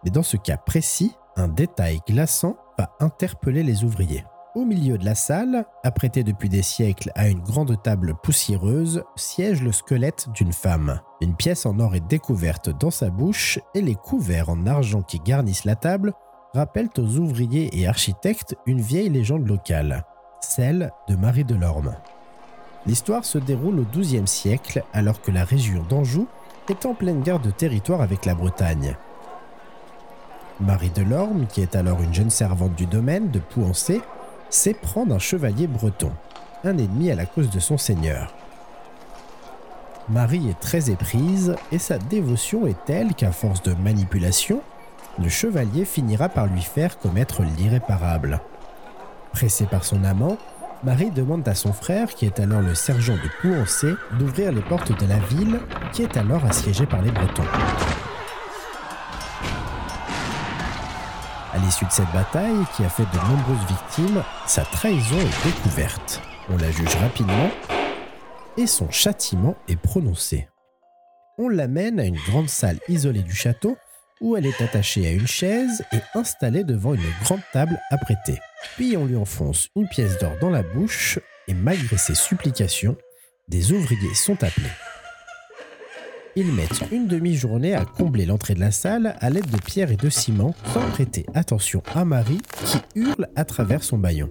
Mais 0.03 0.11
dans 0.11 0.21
ce 0.21 0.37
cas 0.37 0.55
précis, 0.55 1.15
un 1.35 1.47
détail 1.47 1.99
glaçant 2.07 2.57
va 2.77 2.91
interpeller 2.99 3.63
les 3.63 3.83
ouvriers. 3.83 4.23
Au 4.53 4.65
milieu 4.65 4.99
de 4.99 5.05
la 5.05 5.15
salle, 5.15 5.65
apprêté 5.83 6.23
depuis 6.23 6.47
des 6.47 6.61
siècles 6.61 7.11
à 7.15 7.27
une 7.27 7.39
grande 7.39 7.81
table 7.81 8.13
poussiéreuse, 8.21 9.01
siège 9.15 9.63
le 9.63 9.71
squelette 9.71 10.27
d'une 10.35 10.53
femme. 10.53 10.99
Une 11.19 11.35
pièce 11.35 11.65
en 11.65 11.79
or 11.79 11.95
est 11.95 12.07
découverte 12.07 12.69
dans 12.69 12.91
sa 12.91 13.09
bouche 13.09 13.57
et 13.73 13.81
les 13.81 13.95
couverts 13.95 14.49
en 14.49 14.67
argent 14.67 15.01
qui 15.01 15.17
garnissent 15.17 15.65
la 15.65 15.75
table 15.75 16.13
rappellent 16.53 16.91
aux 16.99 17.17
ouvriers 17.17 17.75
et 17.79 17.87
architectes 17.87 18.55
une 18.67 18.81
vieille 18.81 19.09
légende 19.09 19.47
locale, 19.47 20.05
celle 20.39 20.91
de 21.07 21.15
Marie 21.15 21.45
de 21.45 21.55
Lorme. 21.55 21.95
L'histoire 22.89 23.23
se 23.23 23.37
déroule 23.37 23.81
au 23.81 23.85
XIIe 23.85 24.25
siècle 24.25 24.83
alors 24.93 25.21
que 25.21 25.29
la 25.29 25.43
région 25.43 25.85
d'Anjou 25.87 26.27
est 26.69 26.87
en 26.87 26.95
pleine 26.95 27.21
guerre 27.21 27.39
de 27.39 27.51
territoire 27.51 28.01
avec 28.01 28.25
la 28.25 28.33
Bretagne. 28.33 28.95
Marie 30.59 30.89
de 30.89 31.03
Lorme, 31.03 31.45
qui 31.45 31.61
est 31.61 31.75
alors 31.75 32.01
une 32.01 32.15
jeune 32.15 32.31
servante 32.31 32.73
du 32.73 32.87
domaine 32.87 33.29
de 33.29 33.37
Pouancé, 33.37 34.01
s'éprend 34.49 35.05
d'un 35.05 35.19
chevalier 35.19 35.67
breton, 35.67 36.11
un 36.63 36.79
ennemi 36.79 37.11
à 37.11 37.15
la 37.15 37.27
cause 37.27 37.51
de 37.51 37.59
son 37.59 37.77
seigneur. 37.77 38.33
Marie 40.09 40.49
est 40.49 40.59
très 40.59 40.89
éprise 40.89 41.55
et 41.71 41.77
sa 41.77 41.99
dévotion 41.99 42.65
est 42.65 42.85
telle 42.85 43.13
qu'à 43.13 43.31
force 43.31 43.61
de 43.61 43.75
manipulation, 43.75 44.63
le 45.19 45.29
chevalier 45.29 45.85
finira 45.85 46.27
par 46.27 46.47
lui 46.47 46.63
faire 46.63 46.97
commettre 46.97 47.43
l'irréparable. 47.43 48.41
Pressé 49.31 49.67
par 49.67 49.83
son 49.83 50.03
amant, 50.03 50.39
Marie 50.81 51.11
demande 51.11 51.45
à 51.47 51.55
son 51.55 51.73
frère, 51.73 52.07
qui 52.15 52.25
est 52.25 52.39
alors 52.39 52.61
le 52.61 52.73
sergent 52.73 53.15
de 53.15 53.29
Pouancé, 53.41 53.93
d'ouvrir 54.17 54.53
les 54.53 54.61
portes 54.61 54.97
de 54.97 55.05
la 55.07 55.19
ville, 55.19 55.59
qui 55.91 56.03
est 56.03 56.15
alors 56.15 56.45
assiégée 56.45 56.85
par 56.85 57.01
les 57.01 57.11
Bretons. 57.11 57.43
À 61.51 61.57
l'issue 61.57 61.83
de 61.83 61.91
cette 61.91 62.11
bataille, 62.13 62.65
qui 62.77 62.85
a 62.85 62.89
fait 62.89 63.03
de 63.03 63.17
nombreuses 63.27 63.67
victimes, 63.67 64.23
sa 64.45 64.63
trahison 64.63 65.19
est 65.19 65.45
découverte. 65.45 66.21
On 66.49 66.57
la 66.57 66.71
juge 66.71 66.95
rapidement 66.95 67.49
et 68.55 68.65
son 68.65 68.89
châtiment 68.89 69.55
est 69.67 69.79
prononcé. 69.79 70.47
On 71.37 71.49
l'amène 71.49 71.99
à 71.99 72.05
une 72.05 72.19
grande 72.27 72.49
salle 72.49 72.79
isolée 72.87 73.23
du 73.23 73.33
château 73.33 73.77
où 74.21 74.37
elle 74.37 74.45
est 74.45 74.61
attachée 74.61 75.07
à 75.07 75.11
une 75.11 75.27
chaise 75.27 75.83
et 75.91 75.99
installée 76.17 76.63
devant 76.63 76.93
une 76.93 77.01
grande 77.23 77.41
table 77.51 77.77
apprêtée. 77.91 78.39
Puis 78.75 78.97
on 78.97 79.05
lui 79.05 79.15
enfonce 79.15 79.69
une 79.75 79.87
pièce 79.87 80.17
d'or 80.19 80.33
dans 80.41 80.49
la 80.49 80.63
bouche 80.63 81.19
et 81.47 81.53
malgré 81.53 81.97
ses 81.97 82.15
supplications, 82.15 82.95
des 83.47 83.71
ouvriers 83.71 84.13
sont 84.13 84.43
appelés. 84.43 84.69
Ils 86.35 86.51
mettent 86.53 86.83
une 86.91 87.07
demi-journée 87.07 87.73
à 87.73 87.85
combler 87.85 88.25
l'entrée 88.25 88.53
de 88.53 88.59
la 88.59 88.71
salle 88.71 89.15
à 89.19 89.29
l'aide 89.29 89.49
de 89.49 89.57
pierres 89.57 89.91
et 89.91 89.97
de 89.97 90.09
ciment 90.09 90.53
sans 90.73 90.87
prêter 90.91 91.25
attention 91.33 91.81
à 91.93 92.05
Marie 92.05 92.41
qui 92.65 92.77
hurle 92.95 93.27
à 93.35 93.43
travers 93.45 93.83
son 93.83 93.97
baillon. 93.97 94.29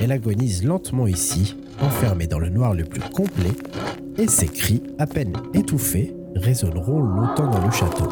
Elle 0.00 0.12
agonise 0.12 0.64
lentement 0.64 1.06
ici, 1.06 1.56
enfermée 1.80 2.26
dans 2.26 2.38
le 2.38 2.48
noir 2.48 2.74
le 2.74 2.84
plus 2.84 3.00
complet, 3.00 3.52
et 4.16 4.28
ses 4.28 4.48
cris, 4.48 4.82
à 4.98 5.06
peine 5.06 5.32
étouffés, 5.54 6.14
résonneront 6.34 7.00
longtemps 7.00 7.48
dans 7.48 7.64
le 7.64 7.70
château. 7.70 8.08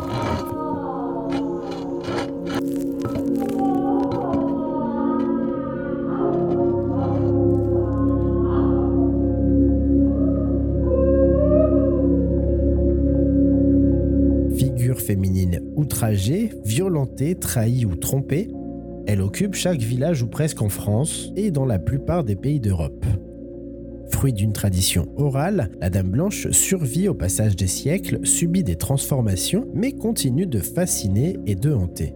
Violentée, 16.64 17.34
trahie 17.34 17.84
ou 17.84 17.96
trompée, 17.96 18.48
elle 19.06 19.20
occupe 19.20 19.54
chaque 19.54 19.80
village 19.80 20.22
ou 20.22 20.28
presque 20.28 20.62
en 20.62 20.68
France 20.68 21.32
et 21.34 21.50
dans 21.50 21.64
la 21.64 21.78
plupart 21.78 22.22
des 22.22 22.36
pays 22.36 22.60
d'Europe. 22.60 23.04
Fruit 24.10 24.32
d'une 24.32 24.52
tradition 24.52 25.08
orale, 25.16 25.70
la 25.80 25.90
Dame 25.90 26.10
Blanche 26.10 26.48
survit 26.50 27.08
au 27.08 27.14
passage 27.14 27.56
des 27.56 27.66
siècles, 27.66 28.24
subit 28.24 28.62
des 28.62 28.76
transformations, 28.76 29.66
mais 29.74 29.92
continue 29.92 30.46
de 30.46 30.60
fasciner 30.60 31.38
et 31.46 31.54
de 31.56 31.72
hanter. 31.72 32.14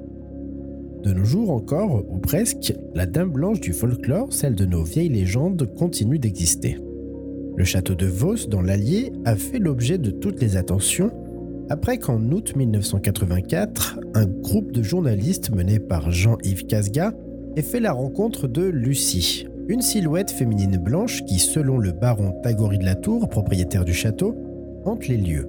De 1.03 1.13
nos 1.13 1.25
jours 1.25 1.51
encore, 1.51 2.05
ou 2.09 2.19
presque, 2.19 2.75
la 2.95 3.07
Dame 3.07 3.31
Blanche 3.31 3.61
du 3.61 3.73
folklore, 3.73 4.33
celle 4.33 4.55
de 4.55 4.67
nos 4.67 4.85
vieilles 4.85 5.09
légendes, 5.09 5.69
continue 5.75 6.19
d'exister. 6.19 6.79
Le 7.57 7.65
château 7.65 7.95
de 7.95 8.07
Vos, 8.07 8.47
dans 8.49 8.61
l'Allier, 8.61 9.13
a 9.25 9.35
fait 9.35 9.59
l'objet 9.59 9.99
de 9.99 10.11
toutes 10.11 10.41
les 10.41 10.57
attentions, 10.57 11.11
après 11.69 11.99
qu'en 11.99 12.21
août 12.31 12.55
1984, 12.55 13.99
un 14.15 14.27
groupe 14.27 14.73
de 14.73 14.83
journalistes 14.83 15.51
mené 15.51 15.81
par 15.81 16.11
Jean-Yves 16.11 16.67
Casga 16.67 17.13
ait 17.57 17.63
fait 17.63 17.81
la 17.81 17.93
rencontre 17.93 18.47
de 18.47 18.63
Lucie, 18.63 19.47
une 19.69 19.83
silhouette 19.83 20.31
féminine 20.31 20.77
blanche 20.77 21.25
qui, 21.25 21.39
selon 21.39 21.79
le 21.79 21.93
baron 21.93 22.41
Tagory 22.43 22.79
de 22.79 22.85
la 22.85 22.95
Tour, 22.95 23.29
propriétaire 23.29 23.85
du 23.85 23.95
château, 23.95 24.37
hante 24.85 25.09
les 25.09 25.17
lieux. 25.17 25.49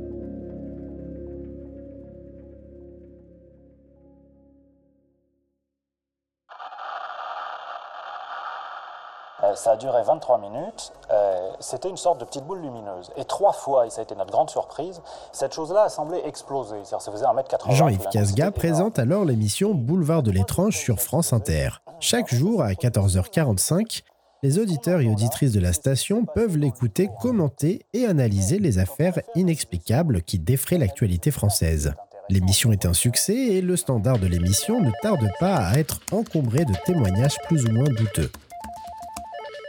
Euh, 9.47 9.55
ça 9.55 9.71
a 9.71 9.75
duré 9.77 10.01
23 10.03 10.39
minutes. 10.39 10.93
Euh, 11.11 11.49
C'était 11.59 11.89
une 11.89 11.97
sorte 11.97 12.19
de 12.19 12.25
petite 12.25 12.43
boule 12.45 12.61
lumineuse. 12.61 13.11
Et 13.15 13.25
trois 13.25 13.53
fois, 13.53 13.87
et 13.87 13.89
ça 13.89 14.01
a 14.01 14.03
été 14.03 14.15
notre 14.15 14.31
grande 14.31 14.49
surprise, 14.49 15.01
cette 15.31 15.53
chose-là 15.53 15.83
a 15.83 15.89
semblé 15.89 16.21
exploser. 16.25 16.77
Ça 16.83 16.99
faisait 16.99 17.25
1m80. 17.25 17.71
Jean-Yves 17.71 18.07
Casga 18.11 18.51
présente 18.51 18.99
alors 18.99 19.25
l'émission 19.25 19.73
Boulevard 19.73 20.23
de 20.23 20.31
l'étrange 20.31 20.77
sur 20.77 20.99
France 20.99 21.33
Inter. 21.33 21.69
Chaque 21.99 22.33
jour 22.33 22.61
à 22.61 22.71
14h45, 22.71 24.03
les 24.43 24.59
auditeurs 24.59 25.01
et 25.01 25.09
auditrices 25.09 25.53
de 25.53 25.59
la 25.59 25.73
station 25.73 26.25
peuvent 26.25 26.57
l'écouter 26.57 27.09
commenter 27.21 27.85
et 27.93 28.05
analyser 28.05 28.59
les 28.59 28.77
affaires 28.77 29.19
inexplicables 29.35 30.21
qui 30.21 30.37
défraient 30.37 30.77
l'actualité 30.77 31.31
française. 31.31 31.93
L'émission 32.29 32.71
est 32.71 32.85
un 32.85 32.93
succès 32.93 33.33
et 33.33 33.61
le 33.61 33.77
standard 33.77 34.19
de 34.19 34.27
l'émission 34.27 34.81
ne 34.81 34.91
tarde 35.01 35.29
pas 35.39 35.55
à 35.55 35.79
être 35.79 36.01
encombré 36.11 36.65
de 36.65 36.73
témoignages 36.85 37.37
plus 37.47 37.65
ou 37.65 37.71
moins 37.71 37.87
douteux. 37.89 38.29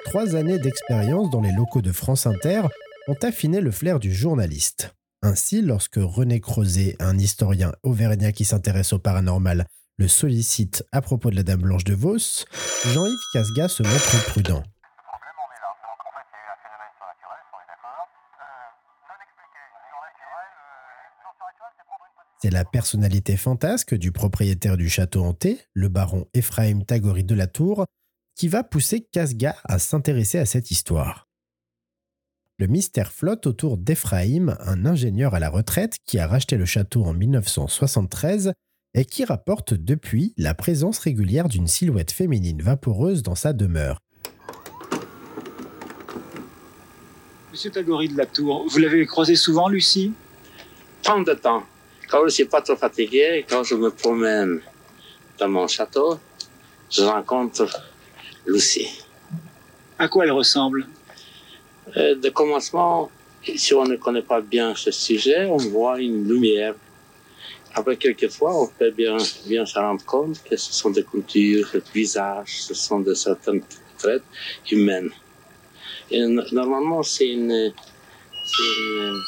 Trois 0.05 0.37
années 0.37 0.59
d'expérience 0.59 1.31
dans 1.31 1.41
les 1.41 1.53
locaux 1.53 1.83
de 1.83 1.93
France 1.93 2.27
Inter 2.27 2.63
ont 3.09 3.17
affiné 3.23 3.61
le 3.61 3.71
flair 3.71 3.99
du 3.99 4.13
journaliste. 4.13 4.95
Ainsi, 5.23 5.63
lorsque 5.63 5.99
René 5.99 6.41
Crozet, 6.41 6.97
un 7.01 7.19
historien 7.19 7.73
auvergnat 7.83 8.33
qui 8.33 8.45
s'intéresse 8.45 8.93
au 8.93 8.99
paranormal, 8.99 9.67
le 9.99 10.09
sollicite 10.09 10.85
à 10.93 11.03
propos 11.03 11.31
de 11.31 11.37
la 11.37 11.43
Dame 11.43 11.63
Blanche 11.63 11.85
de 11.85 11.95
Vos, 11.95 12.45
Jean-Yves 12.87 13.17
Casga 13.33 13.69
se 13.69 13.83
montre 13.83 14.25
prudent. 14.31 14.63
C'est 22.41 22.51
la 22.51 22.65
personnalité 22.65 23.37
fantasque 23.37 23.97
du 23.97 24.13
propriétaire 24.13 24.77
du 24.77 24.89
château 24.89 25.25
hanté, 25.25 25.61
le 25.75 25.89
baron 25.89 26.29
Ephraim 26.35 26.83
Tagori 26.87 27.25
de 27.25 27.35
la 27.35 27.49
Tour, 27.49 27.85
qui 28.39 28.47
va 28.47 28.63
pousser 28.63 29.01
Casga 29.01 29.57
à 29.65 29.81
s'intéresser 29.81 30.39
à 30.39 30.47
cette 30.47 30.71
histoire. 30.71 31.27
Le 32.59 32.69
mystère 32.69 33.13
flotte 33.13 33.49
autour 33.49 33.77
d'Ephraim, 33.77 34.57
un 34.61 34.87
ingénieur 34.87 35.35
à 35.35 35.41
la 35.41 35.51
retraite 35.51 35.97
qui 36.07 36.21
a 36.21 36.27
racheté 36.29 36.57
le 36.57 36.65
château 36.65 37.03
en 37.03 37.13
1973 37.13 38.53
et 38.95 39.05
qui 39.05 39.25
rapporte 39.25 39.75
depuis 39.75 40.35
la 40.37 40.55
présence 40.55 41.01
régulière 41.01 41.49
d'une 41.49 41.67
silhouette 41.67 42.13
féminine 42.13 42.63
vaporeuse 42.63 43.25
dans 43.25 43.35
sa 43.35 43.53
demeure. 43.53 43.99
Monsieur 47.51 47.71
Tagori 47.73 48.09
de 48.09 48.17
la 48.17 48.27
Tour, 48.27 48.67
vous 48.69 48.79
l'avez 48.79 49.05
croisé 49.05 49.35
souvent, 49.35 49.69
Lucie? 49.69 50.13
Tant 51.03 51.23
de 51.23 51.35
temps. 51.35 51.65
Quand 52.09 52.21
je 52.21 52.25
ne 52.27 52.31
suis 52.31 52.45
pas 52.45 52.63
trop 52.63 52.77
fatigué, 52.77 53.45
quand 53.49 53.65
je 53.65 53.75
me 53.75 53.91
promène 53.91 54.61
dans 55.41 55.49
mon 55.49 55.67
château, 55.67 56.21
je 56.89 57.03
rencontre 57.03 57.69
Lucie. 58.49 58.89
À 59.99 60.09
quoi 60.09 60.25
elle 60.25 60.33
ressemble 60.33 60.87
euh, 61.97 62.15
De 62.15 62.29
commencement, 62.31 63.11
si 63.57 63.75
on 63.75 63.85
ne 63.85 63.97
connaît 63.97 64.23
pas 64.23 64.41
bien 64.41 64.75
ce 64.75 64.91
sujet, 64.91 65.45
on 65.47 65.59
voit 65.59 66.01
une 66.01 66.27
lumière. 66.27 66.75
Après, 67.75 67.97
quelquefois, 67.97 68.63
on 68.63 68.67
peut 68.67 68.91
bien, 68.91 69.17
bien 69.47 69.67
se 69.67 69.79
rendre 69.79 70.05
compte 70.05 70.43
que 70.43 70.57
ce 70.57 70.73
sont 70.73 70.91
des 70.91 71.05
cultures, 71.05 71.69
des 71.73 71.83
visages, 71.95 72.63
ce 72.63 72.75
sont 72.75 73.01
de 73.01 73.13
certains 73.15 73.59
traits 73.99 74.23
humains. 74.71 75.09
Et 76.11 76.21
normalement, 76.27 77.03
c'est 77.03 77.29
une, 77.29 77.73
c'est 78.53 78.63
une 78.81 79.21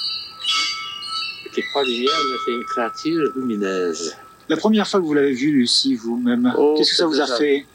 c'est 1.54 1.64
pas 1.74 1.82
lumière, 1.82 2.20
mais 2.30 2.36
c'est 2.46 2.52
une 2.52 2.64
créature 2.64 3.32
lumineuse. 3.36 4.16
La 4.48 4.56
première 4.56 4.86
fois 4.88 5.00
que 5.00 5.04
vous 5.04 5.14
l'avez 5.14 5.34
vue, 5.34 5.52
Lucie, 5.52 5.94
vous-même, 5.96 6.52
Oh, 6.56 6.74
qu'est-ce 6.78 6.90
que 6.90 6.96
ça 6.96 7.06
vous 7.06 7.20
a 7.20 7.24
déjà- 7.24 7.36
fait? 7.36 7.66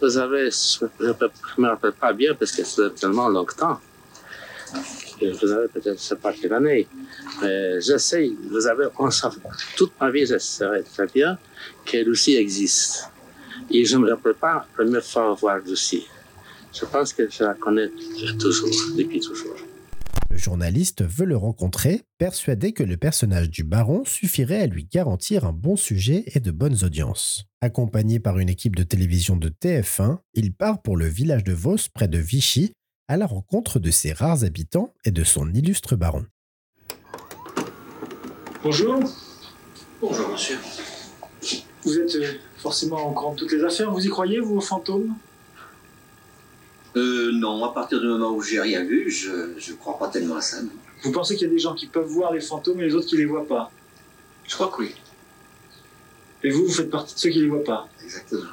Vous 0.00 0.10
savez, 0.10 0.50
je 0.50 0.84
ne 1.04 1.62
me 1.62 1.68
rappelle 1.68 1.92
pas 1.92 2.12
bien 2.12 2.34
parce 2.34 2.52
que 2.52 2.64
c'est 2.64 2.94
tellement 2.94 3.28
longtemps. 3.28 3.80
Vous 5.20 5.52
avez 5.52 5.68
peut-être, 5.68 5.98
je 5.98 6.02
sais 6.02 6.16
pas 6.16 6.32
quelle 6.32 6.52
année. 6.52 6.86
Mais 7.40 7.80
je 7.80 7.96
sais, 7.96 8.32
vous 8.50 8.60
savez, 8.60 8.86
on 8.98 9.08
toute 9.76 9.92
ma 10.00 10.10
vie, 10.10 10.26
je 10.26 10.82
très 10.94 11.06
bien 11.06 11.38
que 11.86 11.96
Lucie 11.98 12.36
existe. 12.36 13.08
Et 13.70 13.84
je 13.84 13.96
ne 13.96 14.02
me 14.02 14.10
rappelle 14.10 14.34
pas 14.34 14.54
la 14.54 14.66
première 14.74 15.04
fois 15.04 15.32
voir 15.34 15.58
Lucie. 15.58 16.06
Je 16.72 16.84
pense 16.86 17.12
que 17.12 17.30
je 17.30 17.44
la 17.44 17.54
connais 17.54 17.90
toujours, 18.38 18.68
depuis 18.96 19.20
toujours. 19.20 19.56
Le 20.34 20.40
journaliste 20.40 21.04
veut 21.04 21.26
le 21.26 21.36
rencontrer, 21.36 22.02
persuadé 22.18 22.72
que 22.72 22.82
le 22.82 22.96
personnage 22.96 23.50
du 23.50 23.62
baron 23.62 24.04
suffirait 24.04 24.62
à 24.62 24.66
lui 24.66 24.84
garantir 24.84 25.44
un 25.44 25.52
bon 25.52 25.76
sujet 25.76 26.24
et 26.34 26.40
de 26.40 26.50
bonnes 26.50 26.82
audiences. 26.82 27.44
Accompagné 27.60 28.18
par 28.18 28.40
une 28.40 28.48
équipe 28.48 28.74
de 28.74 28.82
télévision 28.82 29.36
de 29.36 29.48
TF1, 29.48 30.18
il 30.34 30.52
part 30.52 30.82
pour 30.82 30.96
le 30.96 31.06
village 31.06 31.44
de 31.44 31.52
Vos, 31.52 31.76
près 31.94 32.08
de 32.08 32.18
Vichy, 32.18 32.72
à 33.06 33.16
la 33.16 33.26
rencontre 33.26 33.78
de 33.78 33.92
ses 33.92 34.12
rares 34.12 34.42
habitants 34.42 34.92
et 35.04 35.12
de 35.12 35.22
son 35.22 35.54
illustre 35.54 35.94
baron. 35.94 36.26
Bonjour. 38.64 39.04
Bonjour, 40.00 40.30
monsieur. 40.30 40.58
Vous 41.84 41.96
êtes 41.96 42.16
euh, 42.16 42.32
forcément 42.56 43.08
au 43.08 43.12
courant 43.12 43.34
de 43.34 43.38
toutes 43.38 43.52
les 43.52 43.62
affaires. 43.62 43.92
Vous 43.92 44.04
y 44.04 44.08
croyez, 44.08 44.40
vous, 44.40 44.56
aux 44.56 44.60
fantômes? 44.60 45.14
Euh, 46.96 47.32
non, 47.32 47.64
à 47.64 47.72
partir 47.72 48.00
du 48.00 48.06
moment 48.06 48.30
où 48.32 48.40
j'ai 48.42 48.60
rien 48.60 48.84
vu, 48.84 49.10
je, 49.10 49.54
je 49.58 49.72
crois 49.72 49.98
pas 49.98 50.08
tellement 50.08 50.36
à 50.36 50.40
ça. 50.40 50.62
non. 50.62 50.70
Vous 51.02 51.12
pensez 51.12 51.36
qu'il 51.36 51.46
y 51.48 51.50
a 51.50 51.52
des 51.52 51.58
gens 51.58 51.74
qui 51.74 51.86
peuvent 51.86 52.06
voir 52.06 52.32
les 52.32 52.40
fantômes 52.40 52.80
et 52.80 52.84
les 52.84 52.94
autres 52.94 53.08
qui 53.08 53.16
les 53.16 53.26
voient 53.26 53.46
pas? 53.46 53.70
Je 54.46 54.54
crois 54.54 54.68
que 54.68 54.82
oui, 54.82 54.94
Et 56.42 56.50
vous, 56.50 56.66
vous 56.66 56.72
faites 56.72 56.90
partie 56.90 57.14
de 57.14 57.18
ceux 57.18 57.30
qui 57.30 57.40
les 57.40 57.48
voient 57.48 57.64
pas? 57.64 57.88
Exactement. 58.02 58.50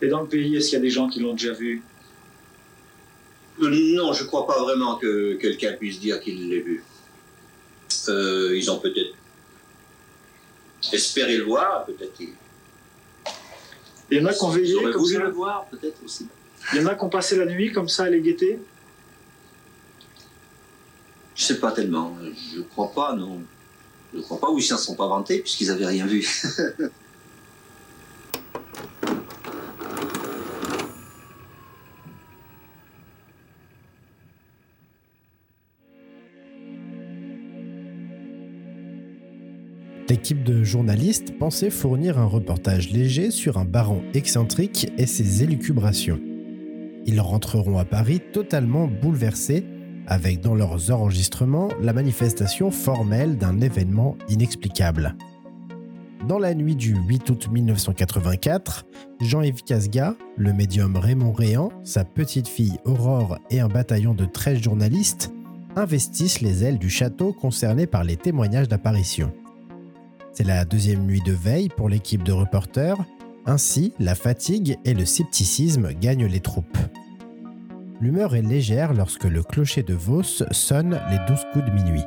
Et 0.00 0.08
dans 0.08 0.20
le 0.22 0.26
pays, 0.26 0.56
est-ce 0.56 0.70
qu'il 0.70 0.78
y 0.78 0.80
a 0.80 0.82
des 0.82 0.90
gens 0.90 1.08
qui 1.08 1.20
l'ont 1.20 1.32
déjà 1.32 1.52
vu? 1.52 1.82
Euh, 3.60 3.94
non, 3.94 4.12
je 4.12 4.24
crois 4.24 4.46
pas 4.46 4.60
vraiment 4.62 4.96
que 4.96 5.34
quelqu'un 5.34 5.72
puisse 5.74 6.00
dire 6.00 6.20
qu'il 6.20 6.48
l'ait 6.48 6.60
vu. 6.60 6.82
Euh, 8.08 8.56
ils 8.56 8.70
ont 8.70 8.78
peut-être 8.78 9.14
espéré 10.92 11.36
le 11.36 11.44
voir, 11.44 11.84
peut-être 11.84 12.14
qu'ils 12.14 12.30
Il 14.10 14.18
y 14.18 14.20
en 14.20 14.26
a 14.26 14.32
qui 14.32 14.42
ont 14.42 14.48
voulu 14.50 15.18
le 15.18 15.30
voir, 15.30 15.66
peut-être 15.70 16.02
aussi. 16.04 16.26
Il 16.72 16.80
y 16.80 16.84
en 16.84 16.86
a 16.86 16.94
qui 16.94 17.04
ont 17.04 17.08
passé 17.08 17.36
la 17.36 17.46
nuit 17.46 17.72
comme 17.72 17.88
ça 17.88 18.04
à 18.04 18.10
les 18.10 18.20
guetter 18.20 18.58
Je 21.34 21.44
sais 21.44 21.58
pas 21.58 21.72
tellement. 21.72 22.16
Je 22.54 22.60
crois 22.60 22.92
pas, 22.92 23.14
non. 23.14 23.42
Je 24.14 24.20
crois 24.20 24.38
pas, 24.38 24.50
ou 24.50 24.58
ils 24.58 24.62
s'en 24.62 24.76
sont 24.76 24.94
pas 24.94 25.08
vantés, 25.08 25.40
puisqu'ils 25.40 25.70
avaient 25.70 25.86
rien 25.86 26.06
vu. 26.06 26.26
L'équipe 40.12 40.44
de 40.44 40.62
journalistes 40.62 41.38
pensait 41.38 41.70
fournir 41.70 42.18
un 42.18 42.26
reportage 42.26 42.90
léger 42.90 43.30
sur 43.30 43.56
un 43.56 43.64
baron 43.64 44.02
excentrique 44.12 44.92
et 44.98 45.06
ses 45.06 45.42
élucubrations. 45.42 46.20
Ils 47.06 47.20
rentreront 47.20 47.78
à 47.78 47.84
Paris 47.84 48.20
totalement 48.32 48.86
bouleversés, 48.86 49.64
avec 50.06 50.40
dans 50.40 50.54
leurs 50.54 50.90
enregistrements 50.90 51.68
la 51.80 51.92
manifestation 51.92 52.70
formelle 52.70 53.36
d'un 53.38 53.60
événement 53.60 54.16
inexplicable. 54.28 55.16
Dans 56.28 56.38
la 56.38 56.54
nuit 56.54 56.76
du 56.76 56.94
8 56.94 57.30
août 57.30 57.48
1984, 57.50 58.86
Jean-Yves 59.20 59.64
Casga, 59.64 60.14
le 60.36 60.52
médium 60.52 60.96
Raymond 60.96 61.32
Réan, 61.32 61.70
sa 61.82 62.04
petite 62.04 62.46
fille 62.46 62.78
Aurore 62.84 63.38
et 63.50 63.58
un 63.58 63.68
bataillon 63.68 64.14
de 64.14 64.24
13 64.24 64.62
journalistes 64.62 65.32
investissent 65.74 66.40
les 66.40 66.62
ailes 66.64 66.78
du 66.78 66.90
château 66.90 67.32
concerné 67.32 67.86
par 67.86 68.04
les 68.04 68.16
témoignages 68.16 68.68
d'apparition. 68.68 69.32
C'est 70.32 70.46
la 70.46 70.64
deuxième 70.64 71.04
nuit 71.04 71.22
de 71.26 71.32
veille 71.32 71.68
pour 71.68 71.88
l'équipe 71.88 72.22
de 72.22 72.32
reporters. 72.32 72.98
Ainsi, 73.44 73.92
la 73.98 74.14
fatigue 74.14 74.78
et 74.84 74.94
le 74.94 75.04
scepticisme 75.04 75.92
gagnent 75.94 76.26
les 76.26 76.40
troupes. 76.40 76.78
L'humeur 78.00 78.36
est 78.36 78.42
légère 78.42 78.94
lorsque 78.94 79.24
le 79.24 79.42
clocher 79.42 79.82
de 79.82 79.94
Vos 79.94 80.22
sonne 80.22 81.00
les 81.10 81.18
douze 81.26 81.44
coups 81.52 81.64
de 81.64 81.70
minuit. 81.70 82.04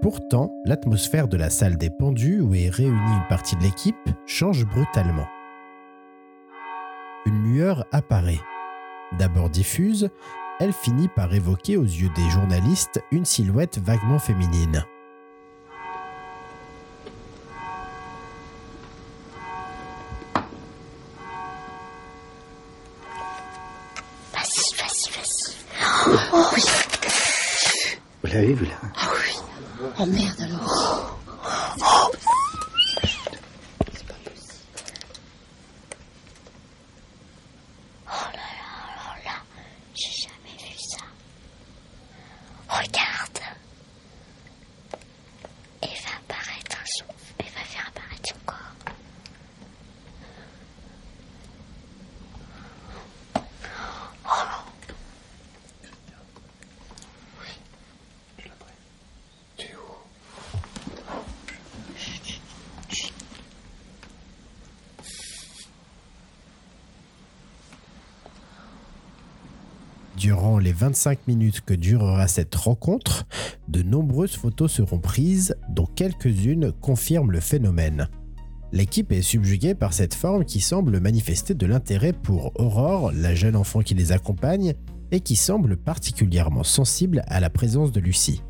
Pourtant, 0.00 0.54
l'atmosphère 0.64 1.28
de 1.28 1.36
la 1.36 1.48
salle 1.48 1.76
des 1.76 1.90
pendus 1.90 2.40
où 2.40 2.54
est 2.54 2.68
réunie 2.68 2.92
une 2.96 3.28
partie 3.28 3.56
de 3.56 3.62
l'équipe 3.62 3.94
change 4.26 4.66
brutalement. 4.66 5.28
Une 7.24 7.54
lueur 7.54 7.84
apparaît. 7.92 8.40
D'abord 9.18 9.48
diffuse, 9.48 10.08
elle 10.62 10.72
finit 10.72 11.08
par 11.08 11.34
évoquer 11.34 11.76
aux 11.76 11.82
yeux 11.82 12.10
des 12.14 12.30
journalistes 12.30 13.02
une 13.10 13.24
silhouette 13.24 13.78
vaguement 13.78 14.20
féminine. 14.20 14.86
Vas-y, 24.32 24.76
vas-y, 24.78 25.10
vas-y. 25.10 25.56
Oh 26.32 26.46
oui. 26.54 26.62
Vous 28.22 28.28
l'avez 28.32 28.54
vu 28.54 28.66
là? 28.66 28.78
Ah 28.94 29.08
oui. 29.16 29.34
Oh 29.98 30.06
merde 30.06 30.40
alors. 30.42 31.18
Oh 38.06 38.28
là 38.32 38.38
là, 38.38 38.70
oh 38.98 39.16
là, 39.24 39.36
j'ai 39.94 40.12
jamais 40.22 40.56
vu 40.58 40.76
ça. 40.78 41.04
Regarde. 42.68 43.40
Elle 45.82 45.88
va 45.88 46.12
apparaître 46.20 46.78
son... 46.86 47.04
Elle 47.38 47.46
va 47.46 47.64
faire 47.64 47.86
apparaître 47.88 48.28
son 48.28 48.36
corps. 48.46 48.56
Oh. 54.24 54.62
Durant 70.22 70.58
les 70.58 70.72
25 70.72 71.26
minutes 71.26 71.62
que 71.62 71.74
durera 71.74 72.28
cette 72.28 72.54
rencontre, 72.54 73.26
de 73.66 73.82
nombreuses 73.82 74.36
photos 74.36 74.70
seront 74.70 75.00
prises, 75.00 75.56
dont 75.68 75.84
quelques-unes 75.84 76.70
confirment 76.70 77.32
le 77.32 77.40
phénomène. 77.40 78.08
L'équipe 78.70 79.10
est 79.10 79.20
subjuguée 79.20 79.74
par 79.74 79.92
cette 79.92 80.14
forme 80.14 80.44
qui 80.44 80.60
semble 80.60 81.00
manifester 81.00 81.54
de 81.54 81.66
l'intérêt 81.66 82.12
pour 82.12 82.52
Aurore, 82.54 83.10
la 83.12 83.34
jeune 83.34 83.56
enfant 83.56 83.80
qui 83.80 83.94
les 83.94 84.12
accompagne, 84.12 84.74
et 85.10 85.18
qui 85.18 85.34
semble 85.34 85.76
particulièrement 85.76 86.62
sensible 86.62 87.24
à 87.26 87.40
la 87.40 87.50
présence 87.50 87.90
de 87.90 87.98
Lucie. 87.98 88.44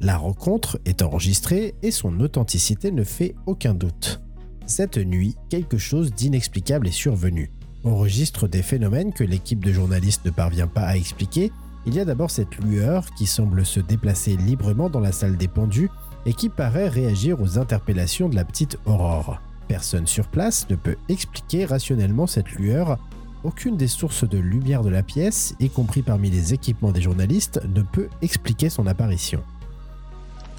La 0.00 0.16
rencontre 0.16 0.80
est 0.86 1.02
enregistrée 1.02 1.74
et 1.82 1.90
son 1.90 2.20
authenticité 2.20 2.90
ne 2.90 3.04
fait 3.04 3.34
aucun 3.44 3.74
doute. 3.74 4.22
Cette 4.64 4.96
nuit, 4.96 5.36
quelque 5.50 5.76
chose 5.76 6.14
d'inexplicable 6.14 6.88
est 6.88 6.90
survenu. 6.90 7.50
Au 7.86 7.94
registre 7.94 8.48
des 8.48 8.62
phénomènes 8.62 9.12
que 9.12 9.22
l'équipe 9.22 9.64
de 9.64 9.72
journalistes 9.72 10.24
ne 10.24 10.32
parvient 10.32 10.66
pas 10.66 10.82
à 10.82 10.96
expliquer, 10.96 11.52
il 11.86 11.94
y 11.94 12.00
a 12.00 12.04
d'abord 12.04 12.32
cette 12.32 12.56
lueur 12.56 13.06
qui 13.16 13.26
semble 13.26 13.64
se 13.64 13.78
déplacer 13.78 14.36
librement 14.36 14.90
dans 14.90 14.98
la 14.98 15.12
salle 15.12 15.36
des 15.36 15.46
pendus 15.46 15.88
et 16.24 16.32
qui 16.32 16.48
paraît 16.48 16.88
réagir 16.88 17.40
aux 17.40 17.60
interpellations 17.60 18.28
de 18.28 18.34
la 18.34 18.44
petite 18.44 18.76
Aurore. 18.86 19.40
Personne 19.68 20.08
sur 20.08 20.26
place 20.26 20.68
ne 20.68 20.74
peut 20.74 20.96
expliquer 21.08 21.64
rationnellement 21.64 22.26
cette 22.26 22.50
lueur. 22.50 22.98
Aucune 23.44 23.76
des 23.76 23.86
sources 23.86 24.28
de 24.28 24.38
lumière 24.38 24.82
de 24.82 24.90
la 24.90 25.04
pièce, 25.04 25.54
y 25.60 25.70
compris 25.70 26.02
parmi 26.02 26.28
les 26.28 26.52
équipements 26.54 26.90
des 26.90 27.02
journalistes, 27.02 27.60
ne 27.72 27.82
peut 27.82 28.08
expliquer 28.20 28.68
son 28.68 28.88
apparition. 28.88 29.44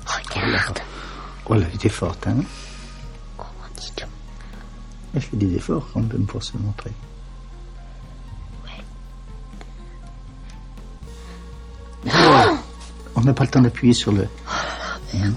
Regarde. 0.05 0.79
Oh, 1.49 1.55
elle 1.55 1.67
était 1.75 1.89
forte, 1.89 2.25
hein 2.25 2.37
Comment 3.35 3.51
dis-tu? 3.75 4.05
Elle 5.13 5.21
fait 5.21 5.35
des 5.35 5.55
efforts 5.55 5.89
quand 5.91 5.99
même 5.99 6.25
pour 6.25 6.41
se 6.41 6.55
montrer. 6.57 6.91
N'a 13.27 13.33
pas 13.33 13.43
le 13.43 13.49
temps 13.49 13.61
d'appuyer 13.61 13.93
sur 13.93 14.11
le... 14.11 14.27
Merde. 15.13 15.33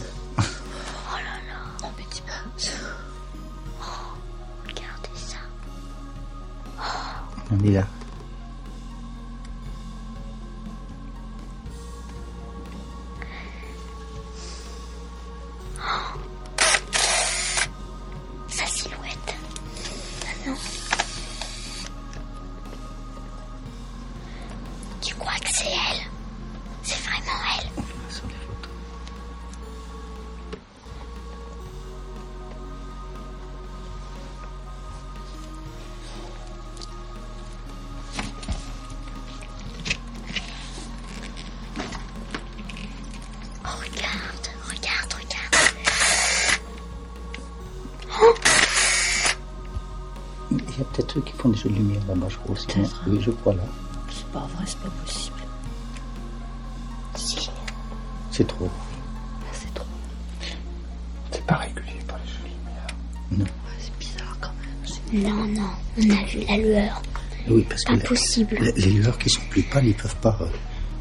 Oui, 53.07 53.19
je 53.21 53.31
crois 53.31 53.55
là. 53.55 53.63
C'est 54.11 54.27
pas 54.33 54.41
vrai, 54.55 54.65
c'est 54.67 54.79
pas 54.79 54.89
possible. 55.05 55.37
Si, 57.15 57.51
C'est 58.31 58.47
trop. 58.47 58.69
c'est 59.53 59.73
trop. 59.75 59.85
C'est 61.31 61.45
pas 61.47 61.57
régulier 61.57 62.01
pour 62.07 62.19
les 62.19 62.31
jeux 62.31 62.39
de 62.43 62.49
lumière. 62.49 62.87
Non. 63.33 63.45
C'est 63.79 63.99
bizarre 63.99 64.37
quand 64.41 64.51
même. 64.61 65.23
Non, 65.23 65.61
non, 65.61 65.69
on 65.99 66.11
a 66.11 66.25
vu 66.27 66.41
la 66.49 66.57
lueur. 66.57 67.03
Oui, 67.49 67.67
parce 67.69 67.85
que 67.85 67.93
la- 67.93 68.71
les 68.73 68.91
lueurs 68.93 69.19
qui 69.19 69.31
sont 69.31 69.41
plus 69.51 69.63
pâles, 69.63 69.87
ils 69.87 69.95
peuvent 69.95 70.17
pas 70.17 70.37
euh, 70.41 70.47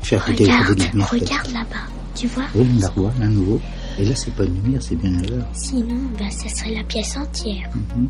faire 0.01 0.25
des 0.25 0.33
des 0.33 0.43
Regarde, 0.45 0.79
lumières. 0.79 1.09
regarde 1.09 1.47
là-bas. 1.51 1.85
Tu 2.15 2.27
vois 2.27 2.43
Oui, 2.55 2.67
on 2.75 2.79
la 2.81 2.87
revoit, 2.89 3.13
là, 3.19 3.27
nouveau. 3.27 3.61
Et 3.97 4.05
là, 4.05 4.15
c'est 4.15 4.31
pas 4.33 4.45
une 4.45 4.55
lumière, 4.63 4.81
c'est 4.81 4.95
bien 4.95 5.09
une 5.11 5.25
lueur. 5.27 5.45
Sinon, 5.53 6.01
ben, 6.17 6.31
ça 6.31 6.49
serait 6.49 6.73
la 6.75 6.83
pièce 6.83 7.15
entière. 7.17 7.69
Mhm. 7.95 8.07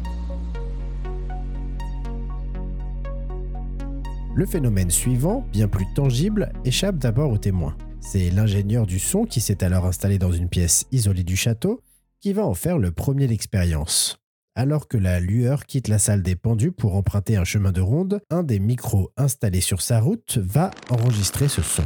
Le 4.36 4.46
phénomène 4.46 4.92
suivant, 4.92 5.46
bien 5.52 5.68
plus 5.68 5.92
tangible, 5.94 6.52
échappe 6.64 6.98
d'abord 6.98 7.32
aux 7.32 7.38
témoins. 7.38 7.76
C'est 8.00 8.30
l'ingénieur 8.30 8.86
du 8.86 9.00
son 9.00 9.26
qui 9.26 9.42
s'est 9.42 9.64
alors 9.64 9.86
installé 9.86 10.20
dans 10.20 10.32
une 10.32 10.48
pièce 10.48 10.86
isolée 10.92 11.24
du 11.24 11.36
château 11.36 11.82
qui 12.22 12.34
va 12.34 12.46
en 12.46 12.54
faire 12.54 12.78
le 12.78 12.92
premier 12.92 13.28
l'expérience. 13.28 14.20
Alors 14.56 14.88
que 14.88 14.98
la 14.98 15.20
lueur 15.20 15.66
quitte 15.66 15.88
la 15.88 16.00
salle 16.00 16.22
des 16.22 16.36
pendus 16.36 16.72
pour 16.72 16.96
emprunter 16.96 17.38
un 17.38 17.44
chemin 17.44 17.72
de 17.72 17.82
ronde, 17.82 18.22
un 18.30 18.44
des 18.44 18.60
micros 18.60 19.12
installés 19.18 19.62
sur 19.62 19.82
sa 19.82 20.00
route 20.00 20.38
va 20.38 20.72
enregistrer 20.90 21.48
ce 21.48 21.62
son. 21.62 21.84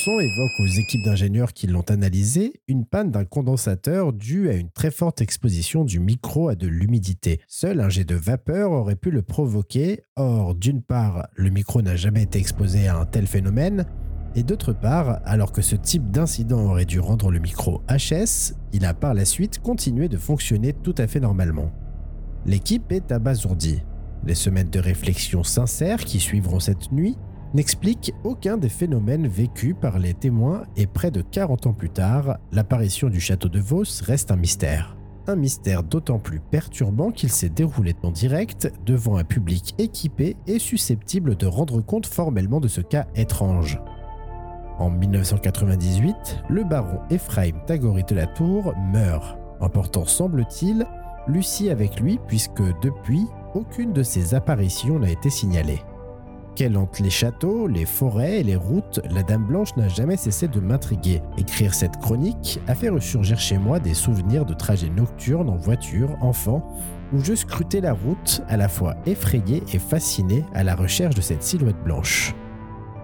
Le 0.00 0.04
son 0.04 0.18
évoque 0.18 0.58
aux 0.60 0.66
équipes 0.66 1.02
d'ingénieurs 1.02 1.52
qui 1.52 1.66
l'ont 1.66 1.82
analysé 1.82 2.62
une 2.68 2.86
panne 2.86 3.10
d'un 3.10 3.26
condensateur 3.26 4.14
due 4.14 4.48
à 4.48 4.54
une 4.54 4.70
très 4.70 4.90
forte 4.90 5.20
exposition 5.20 5.84
du 5.84 6.00
micro 6.00 6.48
à 6.48 6.54
de 6.54 6.66
l'humidité. 6.66 7.42
Seul 7.46 7.82
un 7.82 7.90
jet 7.90 8.04
de 8.04 8.14
vapeur 8.14 8.72
aurait 8.72 8.96
pu 8.96 9.10
le 9.10 9.20
provoquer. 9.20 10.00
Or, 10.16 10.54
d'une 10.54 10.80
part, 10.80 11.28
le 11.34 11.50
micro 11.50 11.82
n'a 11.82 11.96
jamais 11.96 12.22
été 12.22 12.38
exposé 12.38 12.88
à 12.88 12.96
un 12.96 13.04
tel 13.04 13.26
phénomène, 13.26 13.84
et 14.34 14.42
d'autre 14.42 14.72
part, 14.72 15.20
alors 15.26 15.52
que 15.52 15.60
ce 15.60 15.76
type 15.76 16.10
d'incident 16.10 16.70
aurait 16.70 16.86
dû 16.86 16.98
rendre 16.98 17.30
le 17.30 17.38
micro 17.38 17.82
HS, 17.90 18.54
il 18.72 18.86
a 18.86 18.94
par 18.94 19.12
la 19.12 19.26
suite 19.26 19.58
continué 19.58 20.08
de 20.08 20.16
fonctionner 20.16 20.72
tout 20.72 20.94
à 20.96 21.08
fait 21.08 21.20
normalement. 21.20 21.70
L'équipe 22.46 22.90
est 22.90 23.12
abasourdie. 23.12 23.82
Les 24.24 24.34
semaines 24.34 24.70
de 24.70 24.80
réflexion 24.80 25.44
sincère 25.44 25.98
qui 25.98 26.20
suivront 26.20 26.60
cette 26.60 26.90
nuit 26.90 27.18
n'expliquent 27.54 28.14
aucun 28.24 28.56
des 28.56 28.68
phénomènes 28.68 29.26
vécus 29.26 29.74
par 29.80 29.98
les 29.98 30.14
témoins 30.14 30.62
et 30.76 30.86
près 30.86 31.10
de 31.10 31.22
40 31.22 31.66
ans 31.66 31.72
plus 31.72 31.90
tard, 31.90 32.38
l'apparition 32.52 33.08
du 33.08 33.20
château 33.20 33.48
de 33.48 33.60
Vos 33.60 33.84
reste 34.02 34.30
un 34.30 34.36
mystère. 34.36 34.96
Un 35.26 35.36
mystère 35.36 35.82
d'autant 35.82 36.18
plus 36.18 36.40
perturbant 36.40 37.10
qu'il 37.10 37.30
s'est 37.30 37.48
déroulé 37.48 37.94
en 38.02 38.10
direct 38.10 38.72
devant 38.86 39.16
un 39.16 39.24
public 39.24 39.74
équipé 39.78 40.36
et 40.46 40.58
susceptible 40.58 41.36
de 41.36 41.46
rendre 41.46 41.80
compte 41.80 42.06
formellement 42.06 42.60
de 42.60 42.68
ce 42.68 42.80
cas 42.80 43.06
étrange. 43.14 43.80
En 44.78 44.90
1998, 44.90 46.44
le 46.48 46.64
baron 46.64 47.00
Ephraim 47.10 47.60
Tagorit 47.66 48.04
de 48.04 48.14
la 48.14 48.26
Tour 48.26 48.74
meurt, 48.92 49.38
emportant, 49.60 50.06
semble-t-il, 50.06 50.86
Lucie 51.28 51.70
avec 51.70 52.00
lui 52.00 52.18
puisque 52.26 52.62
depuis, 52.82 53.26
aucune 53.54 53.92
de 53.92 54.02
ses 54.02 54.34
apparitions 54.34 54.98
n'a 54.98 55.10
été 55.10 55.28
signalée. 55.28 55.80
Qu'elle 56.56 56.76
hante 56.76 56.98
les 56.98 57.10
châteaux, 57.10 57.66
les 57.68 57.86
forêts 57.86 58.40
et 58.40 58.42
les 58.42 58.56
routes, 58.56 59.00
la 59.10 59.22
Dame 59.22 59.44
Blanche 59.44 59.76
n'a 59.76 59.88
jamais 59.88 60.16
cessé 60.16 60.48
de 60.48 60.60
m'intriguer. 60.60 61.22
Écrire 61.38 61.74
cette 61.74 61.96
chronique 61.98 62.60
a 62.66 62.74
fait 62.74 62.88
ressurgir 62.88 63.38
chez 63.38 63.56
moi 63.56 63.78
des 63.78 63.94
souvenirs 63.94 64.44
de 64.44 64.54
trajets 64.54 64.90
nocturnes 64.90 65.48
en 65.48 65.56
voiture, 65.56 66.16
enfant, 66.20 66.62
où 67.12 67.20
je 67.22 67.34
scrutais 67.34 67.80
la 67.80 67.92
route, 67.92 68.42
à 68.48 68.56
la 68.56 68.68
fois 68.68 68.96
effrayé 69.06 69.62
et 69.72 69.78
fasciné 69.78 70.44
à 70.54 70.64
la 70.64 70.74
recherche 70.74 71.14
de 71.14 71.20
cette 71.20 71.42
silhouette 71.42 71.82
blanche. 71.84 72.34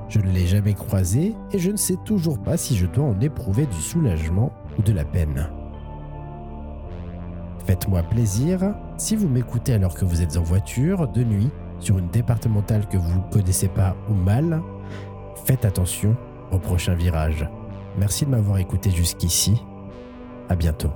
Je 0.08 0.20
ne 0.20 0.30
l'ai 0.30 0.46
jamais 0.46 0.74
croisée 0.74 1.34
et 1.52 1.58
je 1.58 1.70
ne 1.70 1.76
sais 1.76 1.96
toujours 2.04 2.38
pas 2.38 2.56
si 2.56 2.76
je 2.76 2.86
dois 2.86 3.06
en 3.06 3.20
éprouver 3.20 3.66
du 3.66 3.80
soulagement 3.80 4.52
ou 4.78 4.82
de 4.82 4.92
la 4.92 5.04
peine. 5.04 5.48
Faites-moi 7.66 8.02
plaisir, 8.04 8.74
si 8.96 9.16
vous 9.16 9.28
m'écoutez 9.28 9.72
alors 9.72 9.94
que 9.94 10.04
vous 10.04 10.22
êtes 10.22 10.36
en 10.36 10.42
voiture, 10.42 11.08
de 11.08 11.24
nuit, 11.24 11.50
sur 11.80 11.98
une 11.98 12.08
départementale 12.08 12.86
que 12.88 12.96
vous 12.96 13.18
ne 13.18 13.32
connaissez 13.32 13.68
pas 13.68 13.94
ou 14.08 14.14
mal, 14.14 14.62
faites 15.44 15.64
attention 15.64 16.16
au 16.52 16.58
prochain 16.58 16.94
virage. 16.94 17.48
Merci 17.98 18.26
de 18.26 18.30
m'avoir 18.30 18.58
écouté 18.58 18.90
jusqu'ici. 18.90 19.62
À 20.48 20.54
bientôt. 20.54 20.90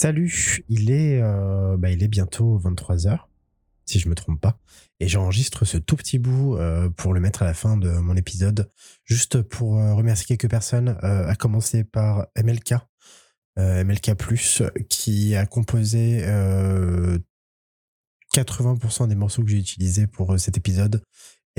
Salut, 0.00 0.62
il 0.68 0.92
est, 0.92 1.20
euh, 1.20 1.76
bah, 1.76 1.90
il 1.90 2.04
est 2.04 2.08
bientôt 2.08 2.56
23h, 2.60 3.18
si 3.84 3.98
je 3.98 4.08
me 4.08 4.14
trompe 4.14 4.40
pas. 4.40 4.60
Et 5.00 5.08
j'enregistre 5.08 5.64
ce 5.64 5.76
tout 5.76 5.96
petit 5.96 6.20
bout 6.20 6.56
euh, 6.56 6.88
pour 6.88 7.12
le 7.12 7.18
mettre 7.18 7.42
à 7.42 7.46
la 7.46 7.52
fin 7.52 7.76
de 7.76 7.90
mon 7.90 8.14
épisode, 8.14 8.70
juste 9.04 9.42
pour 9.42 9.80
euh, 9.80 9.94
remercier 9.94 10.36
quelques 10.36 10.48
personnes, 10.48 10.96
à 11.02 11.34
commencer 11.34 11.82
par 11.82 12.28
MLK, 12.40 12.74
MLK, 13.56 14.12
qui 14.88 15.34
a 15.34 15.46
composé 15.46 16.24
80% 18.32 19.08
des 19.08 19.16
morceaux 19.16 19.42
que 19.42 19.50
j'ai 19.50 19.58
utilisés 19.58 20.06
pour 20.06 20.38
cet 20.38 20.56
épisode 20.56 21.02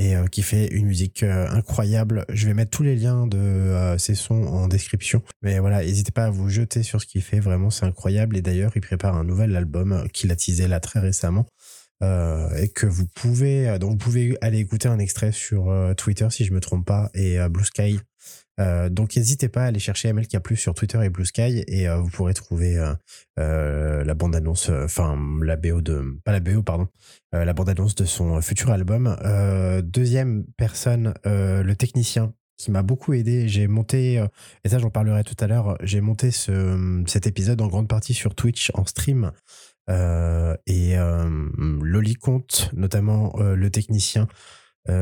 et 0.00 0.16
euh, 0.16 0.26
qui 0.26 0.42
fait 0.42 0.66
une 0.68 0.86
musique 0.86 1.22
euh, 1.22 1.46
incroyable. 1.50 2.24
Je 2.30 2.46
vais 2.46 2.54
mettre 2.54 2.70
tous 2.70 2.82
les 2.82 2.96
liens 2.96 3.26
de 3.26 3.36
euh, 3.36 3.98
ces 3.98 4.14
sons 4.14 4.46
en 4.46 4.66
description. 4.66 5.22
Mais 5.42 5.58
voilà, 5.58 5.84
n'hésitez 5.84 6.10
pas 6.10 6.24
à 6.24 6.30
vous 6.30 6.48
jeter 6.48 6.82
sur 6.82 7.02
ce 7.02 7.06
qu'il 7.06 7.20
fait. 7.20 7.38
Vraiment, 7.38 7.68
c'est 7.68 7.84
incroyable. 7.84 8.38
Et 8.38 8.40
d'ailleurs, 8.40 8.72
il 8.74 8.80
prépare 8.80 9.14
un 9.14 9.24
nouvel 9.24 9.54
album 9.54 10.08
qu'il 10.14 10.32
a 10.32 10.36
teasé 10.36 10.68
là 10.68 10.80
très 10.80 11.00
récemment. 11.00 11.46
et 12.02 12.68
que 12.74 12.86
vous 12.86 13.06
pouvez, 13.14 13.68
aller 14.40 14.58
écouter 14.58 14.88
un 14.88 14.98
extrait 14.98 15.32
sur 15.32 15.70
Twitter 15.98 16.26
si 16.30 16.46
je 16.46 16.52
me 16.54 16.60
trompe 16.60 16.86
pas 16.86 17.10
et 17.12 17.36
Blue 17.50 17.64
Sky 17.64 17.98
euh, 17.98 17.98
donc 18.90 19.16
n'hésitez 19.16 19.48
pas 19.48 19.64
à 19.64 19.66
aller 19.66 19.78
chercher 19.78 20.12
MLK 20.12 20.56
sur 20.56 20.74
Twitter 20.74 20.98
et 21.02 21.08
Blue 21.08 21.24
Sky 21.24 21.64
et 21.66 21.88
euh, 21.88 21.96
vous 21.96 22.10
pourrez 22.10 22.34
trouver 22.34 22.76
euh, 23.38 24.04
la 24.04 24.14
bande 24.14 24.36
annonce, 24.36 24.70
enfin 24.70 25.18
la 25.42 25.56
BO 25.56 25.80
de, 25.80 26.18
pas 26.24 26.32
la 26.32 26.40
BO 26.40 26.62
pardon, 26.62 26.88
la 27.32 27.52
bande 27.52 27.68
annonce 27.68 27.94
de 27.94 28.04
son 28.04 28.40
futur 28.42 28.70
album. 28.70 29.16
deuxième 29.82 30.44
personne, 30.56 31.14
le 31.24 31.72
technicien 31.74 32.34
qui 32.56 32.70
m'a 32.70 32.82
beaucoup 32.82 33.14
aidé. 33.14 33.48
J'ai 33.48 33.66
monté, 33.66 34.22
et 34.64 34.68
ça 34.68 34.78
j'en 34.78 34.90
parlerai 34.90 35.24
tout 35.24 35.36
à 35.40 35.46
l'heure, 35.46 35.78
j'ai 35.82 36.00
monté 36.00 36.30
ce, 36.30 37.02
cet 37.06 37.26
épisode 37.26 37.60
en 37.62 37.68
grande 37.68 37.88
partie 37.88 38.14
sur 38.14 38.34
Twitch 38.34 38.70
en 38.74 38.84
stream. 38.84 39.32
et 39.88 40.96
Loli 41.82 42.14
Compte, 42.14 42.70
notamment 42.74 43.34
le 43.38 43.70
technicien, 43.70 44.28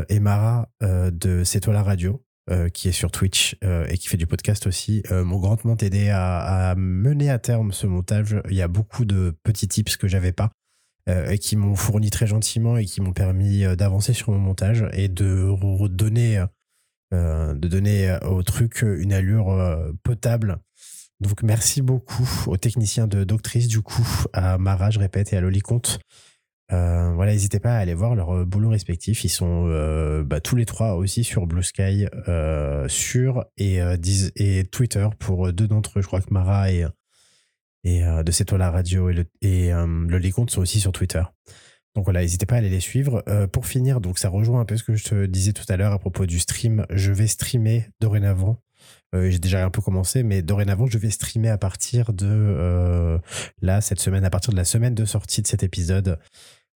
et 0.09 0.21
Mara 0.21 0.69
de 0.83 1.43
C'est 1.45 1.61
toi 1.61 1.73
la 1.73 1.83
radio, 1.83 2.23
euh, 2.51 2.71
qui 2.71 2.89
est 2.89 2.93
sur 2.93 3.11
Twitch 3.11 3.57
euh, 3.63 3.87
et 3.89 3.99
qui 3.99 4.09
fait 4.09 4.17
du 4.17 4.27
podcast 4.27 4.67
aussi, 4.67 5.03
euh, 5.11 5.23
m'ont 5.23 5.39
grandement 5.39 5.77
aidé 5.77 6.09
à, 6.11 6.75
mener 6.79 7.29
à 7.29 7.39
terme 7.39 7.73
ce 7.73 7.87
montage. 7.87 8.41
Il 8.49 8.57
y 8.57 8.63
a 8.63 8.69
beaucoup 8.69 9.05
de 9.05 9.37
petits 9.43 9.69
tips 9.69 9.99
que 9.99 10.09
j'avais 10.09 10.33
pas 10.33 10.51
et 11.07 11.39
qui 11.39 11.57
m'ont 11.57 11.75
fourni 11.75 12.11
très 12.11 12.27
gentiment 12.27 12.77
et 12.77 12.85
qui 12.85 13.01
m'ont 13.01 13.15
permis 13.15 13.65
d'avancer 13.79 14.13
sur 14.13 14.31
mon 14.31 14.39
montage 14.39 14.87
et 14.93 15.09
de 15.09 15.43
redonner, 15.49 16.45
donner 17.11 18.19
au 18.27 18.43
truc 18.43 18.83
une 18.83 19.15
allure 19.15 19.91
potable. 20.03 20.59
Donc 21.21 21.43
merci 21.43 21.81
beaucoup 21.81 22.29
aux 22.47 22.59
techniciens 22.59 23.07
de 23.07 23.25
Doctrice, 23.25 23.69
du 23.69 23.81
coup, 23.81 24.07
à 24.35 24.59
Mara, 24.59 24.91
je 24.91 24.99
répète, 24.99 25.33
et 25.33 25.39
à 25.39 25.41
Loli 25.41 25.61
Comte 25.61 25.99
euh, 26.71 27.13
voilà, 27.15 27.33
n'hésitez 27.33 27.61
pas 27.61 27.77
à 27.77 27.79
aller 27.79 27.95
voir 27.95 28.15
leurs 28.15 28.37
euh, 28.37 28.45
boulot 28.45 28.69
respectifs. 28.69 29.25
Ils 29.25 29.31
sont 29.31 29.67
euh, 29.69 30.23
bah, 30.23 30.41
tous 30.41 30.55
les 30.55 30.67
trois 30.67 30.95
aussi 30.95 31.25
sur 31.25 31.47
Blue 31.47 31.63
Sky, 31.63 32.07
sur 32.89 33.47
et, 33.57 33.81
et 34.37 34.65
Twitter 34.65 35.09
pour 35.19 35.53
deux 35.53 35.67
d'entre 35.67 35.99
eux. 35.99 36.03
Je 36.03 36.07
crois 36.07 36.21
que 36.21 36.33
Mara 36.33 36.71
et, 36.71 36.85
et 37.85 38.03
de 38.03 38.31
C'est 38.31 38.45
toi 38.45 38.59
la 38.59 38.71
radio 38.71 39.09
et 39.09 39.15
le, 39.15 39.25
et, 39.41 39.71
le 39.71 40.31
sont 40.49 40.61
aussi 40.61 40.81
sur 40.81 40.93
Twitter. 40.93 41.23
Donc 41.95 42.05
voilà, 42.05 42.21
n'hésitez 42.21 42.47
pas 42.47 42.57
à 42.57 42.59
aller 42.59 42.69
les 42.69 42.81
suivre. 42.81 43.25
pour 43.53 43.67
finir, 43.67 44.01
donc 44.01 44.19
ça 44.19 44.29
rejoint 44.29 44.61
un 44.61 44.65
peu 44.65 44.77
ce 44.77 44.85
que 44.85 44.95
je 44.95 45.05
te 45.05 45.27
disais 45.27 45.53
tout 45.53 45.65
à 45.69 45.77
l'heure 45.77 45.93
à 45.93 45.99
propos 45.99 46.27
du 46.27 46.39
stream. 46.39 46.87
Je 46.91 47.13
vais 47.13 47.27
streamer 47.27 47.87
dorénavant. 48.01 48.63
J'ai 49.15 49.39
déjà 49.39 49.65
un 49.65 49.71
peu 49.71 49.81
commencé, 49.81 50.23
mais 50.23 50.43
dorénavant, 50.43 50.87
je 50.87 50.99
vais 50.99 51.11
streamer 51.11 51.49
à 51.49 51.59
partir 51.59 52.13
de 52.13 53.19
là, 53.63 53.81
cette 53.81 54.01
semaine, 54.01 54.25
à 54.25 54.31
partir 54.31 54.53
de 54.53 54.59
la 54.59 54.65
semaine 54.65 54.95
de 54.95 55.07
sortie 55.07 55.41
de 55.43 55.47
cet 55.47 55.63
épisode. 55.63 56.19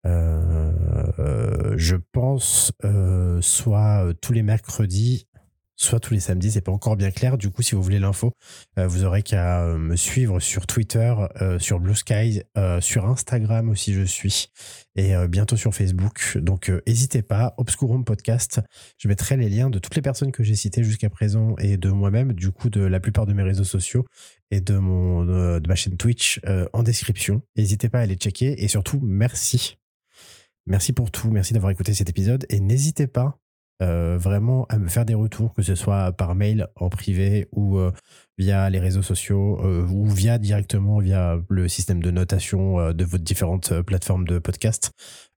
Euh, 0.05 1.75
je 1.77 1.95
pense 1.95 2.71
euh, 2.85 3.41
soit 3.41 4.05
euh, 4.05 4.13
tous 4.13 4.33
les 4.33 4.43
mercredis, 4.43 5.27
soit 5.75 5.99
tous 5.99 6.13
les 6.13 6.19
samedis, 6.19 6.51
c'est 6.51 6.61
pas 6.61 6.71
encore 6.71 6.95
bien 6.95 7.11
clair. 7.11 7.37
Du 7.37 7.51
coup, 7.51 7.61
si 7.61 7.75
vous 7.75 7.81
voulez 7.81 7.99
l'info, 7.99 8.33
vous 8.75 9.05
aurez 9.05 9.23
qu'à 9.23 9.63
me 9.63 9.95
suivre 9.95 10.41
sur 10.41 10.67
Twitter, 10.67 11.15
sur 11.59 11.79
Blue 11.79 11.95
Sky, 11.95 12.41
sur 12.81 13.05
Instagram 13.05 13.69
aussi 13.69 13.93
je 13.93 14.03
suis, 14.03 14.51
et 14.97 15.13
bientôt 15.29 15.55
sur 15.55 15.73
Facebook. 15.73 16.37
Donc 16.37 16.69
n'hésitez 16.85 17.21
pas, 17.21 17.53
Obscurum 17.57 18.03
Podcast, 18.03 18.59
je 18.97 19.07
mettrai 19.07 19.37
les 19.37 19.47
liens 19.47 19.69
de 19.69 19.79
toutes 19.79 19.95
les 19.95 20.01
personnes 20.01 20.33
que 20.33 20.43
j'ai 20.43 20.55
citées 20.55 20.83
jusqu'à 20.83 21.09
présent 21.09 21.55
et 21.59 21.77
de 21.77 21.89
moi-même, 21.89 22.33
du 22.33 22.51
coup 22.51 22.69
de 22.69 22.81
la 22.81 22.99
plupart 22.99 23.25
de 23.25 23.31
mes 23.31 23.43
réseaux 23.43 23.63
sociaux 23.63 24.05
et 24.51 24.59
de, 24.59 24.77
mon, 24.77 25.23
de 25.23 25.65
ma 25.65 25.75
chaîne 25.75 25.95
Twitch 25.95 26.41
en 26.73 26.83
description. 26.83 27.41
N'hésitez 27.55 27.87
pas 27.87 28.01
à 28.01 28.05
les 28.05 28.15
checker 28.15 28.61
et 28.61 28.67
surtout 28.67 28.99
merci 29.01 29.77
Merci 30.69 30.93
pour 30.93 31.09
tout, 31.09 31.31
merci 31.31 31.53
d'avoir 31.53 31.71
écouté 31.71 31.95
cet 31.95 32.11
épisode 32.11 32.45
et 32.49 32.59
n'hésitez 32.59 33.07
pas 33.07 33.39
euh, 33.81 34.19
vraiment 34.19 34.67
à 34.69 34.77
me 34.77 34.87
faire 34.87 35.03
des 35.03 35.15
retours, 35.15 35.55
que 35.55 35.63
ce 35.63 35.73
soit 35.73 36.11
par 36.11 36.35
mail 36.35 36.67
en 36.75 36.89
privé 36.89 37.47
ou 37.53 37.79
euh, 37.79 37.91
via 38.37 38.69
les 38.69 38.77
réseaux 38.77 39.01
sociaux 39.01 39.59
euh, 39.65 39.87
ou 39.87 40.05
via 40.07 40.37
directement 40.37 40.99
via 40.99 41.39
le 41.49 41.67
système 41.67 42.03
de 42.03 42.11
notation 42.11 42.93
de 42.93 43.03
votre 43.03 43.23
différentes 43.23 43.81
plateformes 43.81 44.27
de 44.27 44.37
podcast. 44.37 44.91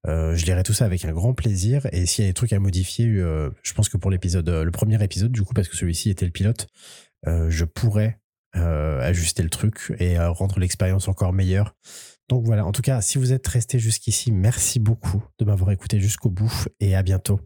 je 0.04 0.44
lirai 0.44 0.64
tout 0.64 0.74
ça 0.74 0.84
avec 0.84 1.06
un 1.06 1.12
grand 1.12 1.32
plaisir 1.32 1.86
et 1.92 2.04
s'il 2.04 2.24
y 2.24 2.28
a 2.28 2.30
des 2.30 2.34
trucs 2.34 2.52
à 2.52 2.58
modifier, 2.58 3.06
je 3.06 3.72
pense 3.74 3.88
que 3.88 3.96
pour 3.96 4.10
l'épisode, 4.10 4.50
le 4.50 4.70
premier 4.70 5.02
épisode 5.02 5.32
du 5.32 5.42
coup 5.44 5.54
parce 5.54 5.68
que 5.68 5.76
celui-ci 5.78 6.10
était 6.10 6.26
le 6.26 6.30
pilote, 6.32 6.66
je 7.24 7.64
pourrais 7.64 8.18
ajuster 8.54 9.42
le 9.42 9.50
truc 9.50 9.94
et 9.98 10.18
rendre 10.18 10.58
l'expérience 10.58 11.08
encore 11.08 11.32
meilleure. 11.32 11.74
Donc 12.32 12.46
voilà, 12.46 12.64
en 12.64 12.72
tout 12.72 12.80
cas, 12.80 13.02
si 13.02 13.18
vous 13.18 13.34
êtes 13.34 13.46
resté 13.46 13.78
jusqu'ici, 13.78 14.32
merci 14.32 14.80
beaucoup 14.80 15.22
de 15.38 15.44
m'avoir 15.44 15.70
écouté 15.70 16.00
jusqu'au 16.00 16.30
bout 16.30 16.66
et 16.80 16.96
à 16.96 17.02
bientôt 17.02 17.40